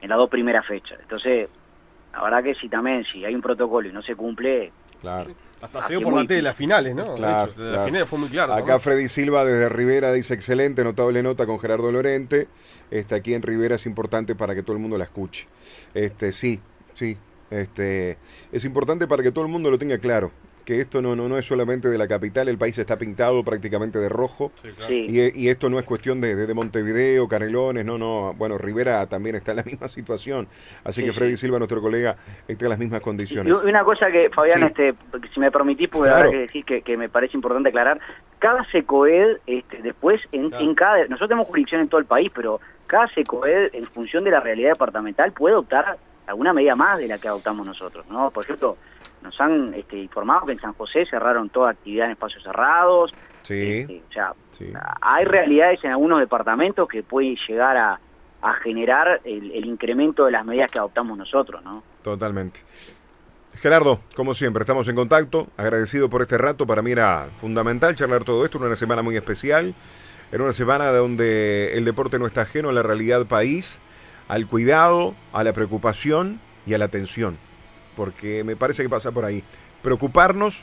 en 0.00 0.08
las 0.08 0.18
dos 0.18 0.30
primeras 0.30 0.66
fechas. 0.66 0.98
Entonces, 1.00 1.48
la 2.12 2.22
verdad 2.22 2.42
que 2.42 2.54
si 2.54 2.68
también, 2.68 3.04
si 3.04 3.24
hay 3.24 3.34
un 3.34 3.42
protocolo 3.42 3.88
y 3.88 3.92
no 3.92 4.02
se 4.02 4.14
cumple... 4.14 4.72
Claro. 5.00 5.30
Hasta 5.60 5.82
se 5.84 6.00
por 6.00 6.12
la 6.12 6.24
de 6.24 6.42
las 6.42 6.56
finales, 6.56 6.94
¿no? 6.94 7.14
Claro, 7.14 7.52
La 7.56 7.84
final 7.84 8.06
fue 8.06 8.18
muy 8.18 8.28
claro. 8.28 8.54
Acá 8.54 8.78
Freddy 8.78 9.08
Silva 9.08 9.44
desde 9.44 9.68
Rivera 9.68 10.12
dice 10.12 10.34
excelente, 10.34 10.84
notable 10.84 11.22
nota 11.22 11.46
con 11.46 11.58
Gerardo 11.58 11.90
Lorente. 11.90 12.48
Este, 12.90 13.14
aquí 13.14 13.34
en 13.34 13.42
Rivera 13.42 13.76
es 13.76 13.86
importante 13.86 14.34
para 14.34 14.54
que 14.54 14.62
todo 14.62 14.74
el 14.74 14.82
mundo 14.82 14.96
la 14.96 15.04
escuche. 15.04 15.46
Este, 15.94 16.32
sí, 16.32 16.60
sí. 16.94 17.16
Este, 17.50 18.18
es 18.52 18.64
importante 18.64 19.06
para 19.06 19.22
que 19.22 19.32
todo 19.32 19.44
el 19.44 19.50
mundo 19.50 19.70
lo 19.70 19.78
tenga 19.78 19.98
claro 19.98 20.30
que 20.68 20.82
esto 20.82 21.00
no, 21.00 21.16
no, 21.16 21.30
no 21.30 21.38
es 21.38 21.46
solamente 21.46 21.88
de 21.88 21.96
la 21.96 22.06
capital, 22.06 22.46
el 22.46 22.58
país 22.58 22.76
está 22.76 22.98
pintado 22.98 23.42
prácticamente 23.42 23.98
de 23.98 24.10
rojo. 24.10 24.52
y, 24.90 25.48
esto 25.48 25.70
no 25.70 25.78
es 25.78 25.86
cuestión 25.86 26.20
de, 26.20 26.36
de, 26.36 26.52
Montevideo, 26.52 27.26
Canelones, 27.26 27.86
no, 27.86 27.96
no. 27.96 28.34
Bueno, 28.34 28.58
Rivera 28.58 29.06
también 29.06 29.36
está 29.36 29.52
en 29.52 29.56
la 29.56 29.62
misma 29.66 29.88
situación. 29.88 30.46
Así 30.84 31.02
que 31.02 31.14
Freddy 31.14 31.38
Silva, 31.38 31.56
nuestro 31.56 31.80
colega, 31.80 32.16
está 32.46 32.66
en 32.66 32.68
las 32.68 32.78
mismas 32.78 33.00
condiciones. 33.00 33.50
Y 33.50 33.66
una 33.66 33.82
cosa 33.82 34.10
que, 34.10 34.28
Fabián, 34.28 34.62
este, 34.64 34.92
si 35.32 35.40
me 35.40 35.50
permitís, 35.50 35.88
porque 35.88 36.10
que 36.30 36.36
decir 36.36 36.64
que, 36.84 36.96
me 36.98 37.08
parece 37.08 37.38
importante 37.38 37.70
aclarar. 37.70 37.98
Cada 38.38 38.62
SECOED, 38.70 39.38
este, 39.46 39.80
después, 39.80 40.20
en, 40.32 40.52
en 40.52 40.74
cada. 40.74 40.98
Nosotros 41.04 41.30
tenemos 41.30 41.48
jurisdicción 41.48 41.80
en 41.80 41.88
todo 41.88 41.98
el 41.98 42.06
país, 42.06 42.30
pero 42.34 42.60
cada 42.86 43.08
SECOED, 43.14 43.70
en 43.72 43.86
función 43.86 44.22
de 44.22 44.32
la 44.32 44.40
realidad 44.40 44.72
departamental, 44.72 45.32
puede 45.32 45.54
optar 45.54 45.96
alguna 46.26 46.52
medida 46.52 46.74
más 46.74 46.98
de 46.98 47.08
la 47.08 47.16
que 47.16 47.26
adoptamos 47.26 47.66
nosotros, 47.66 48.04
¿no? 48.10 48.30
Por 48.30 48.44
ejemplo, 48.44 48.76
nos 49.22 49.40
han 49.40 49.74
este, 49.74 49.98
informado 49.98 50.46
que 50.46 50.52
en 50.52 50.60
San 50.60 50.72
José 50.74 51.06
cerraron 51.06 51.48
toda 51.50 51.70
actividad 51.70 52.06
en 52.06 52.12
espacios 52.12 52.42
cerrados. 52.42 53.12
Sí. 53.42 53.80
Este, 53.80 54.02
o 54.08 54.12
sea, 54.12 54.34
hay 55.00 55.24
realidades 55.24 55.82
en 55.84 55.90
algunos 55.90 56.20
departamentos 56.20 56.88
que 56.88 57.02
puede 57.02 57.36
llegar 57.48 57.76
a, 57.76 58.00
generar 58.62 59.20
el, 59.24 59.66
incremento 59.66 60.24
de 60.24 60.32
las 60.32 60.44
medidas 60.44 60.70
que 60.70 60.78
adoptamos 60.78 61.18
nosotros, 61.18 61.62
¿no? 61.64 61.82
Totalmente. 62.02 62.60
Gerardo, 63.56 63.98
como 64.14 64.32
siempre, 64.34 64.62
estamos 64.62 64.86
en 64.86 64.94
contacto. 64.94 65.48
Agradecido 65.56 66.08
por 66.08 66.22
este 66.22 66.38
rato. 66.38 66.64
Para 66.64 66.80
mí 66.80 66.92
era 66.92 67.28
fundamental 67.40 67.96
charlar 67.96 68.22
todo 68.22 68.44
esto. 68.44 68.58
en 68.58 68.64
una 68.64 68.76
semana 68.76 69.02
muy 69.02 69.16
especial. 69.16 69.74
En 70.30 70.40
una 70.40 70.52
semana 70.52 70.92
donde 70.92 71.76
el 71.76 71.84
deporte 71.84 72.18
no 72.18 72.26
está 72.26 72.42
ajeno 72.42 72.68
a 72.68 72.72
la 72.72 72.82
realidad 72.82 73.26
país, 73.26 73.80
al 74.28 74.46
cuidado, 74.46 75.14
a 75.32 75.42
la 75.42 75.52
preocupación 75.52 76.40
y 76.64 76.74
a 76.74 76.78
la 76.78 76.84
atención 76.84 77.38
porque 77.98 78.44
me 78.44 78.54
parece 78.54 78.84
que 78.84 78.88
pasa 78.88 79.10
por 79.10 79.24
ahí. 79.24 79.42
Preocuparnos 79.82 80.62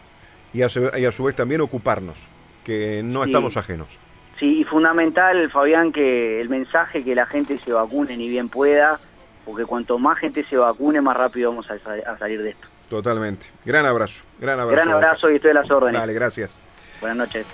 y 0.53 0.61
a, 0.61 0.69
su, 0.69 1.23
vez 1.25 1.35
también 1.35 1.59
ocuparnos, 1.59 2.17
que 2.63 3.03
no 3.03 3.25
estamos 3.25 3.57
ajenos. 3.57 3.99
Sí, 4.39 4.61
y 4.61 4.63
fundamental, 4.63 5.51
Fabián, 5.51 5.91
que 5.91 6.39
el 6.39 6.47
mensaje 6.47 7.03
que 7.03 7.13
la 7.13 7.25
gente 7.25 7.57
se 7.57 7.73
vacune 7.73 8.15
ni 8.15 8.29
bien 8.29 8.47
pueda, 8.47 9.01
porque 9.43 9.65
cuanto 9.65 9.99
más 9.99 10.17
gente 10.17 10.45
se 10.49 10.55
vacune, 10.55 11.01
más 11.01 11.17
rápido 11.17 11.49
vamos 11.49 11.67
a, 11.69 12.17
salir 12.17 12.41
de 12.41 12.51
esto. 12.51 12.67
Totalmente. 12.89 13.47
Gran 13.65 13.85
abrazo. 13.85 14.23
Gran 14.39 14.61
abrazo. 14.61 14.85
Gran 14.85 14.95
abrazo 14.95 15.29
y 15.29 15.35
estoy 15.35 15.51
a 15.51 15.55
las 15.55 15.69
órdenes. 15.69 15.99
Dale, 15.99 16.13
gracias. 16.13 16.55
Buenas 17.01 17.17
noches. 17.17 17.45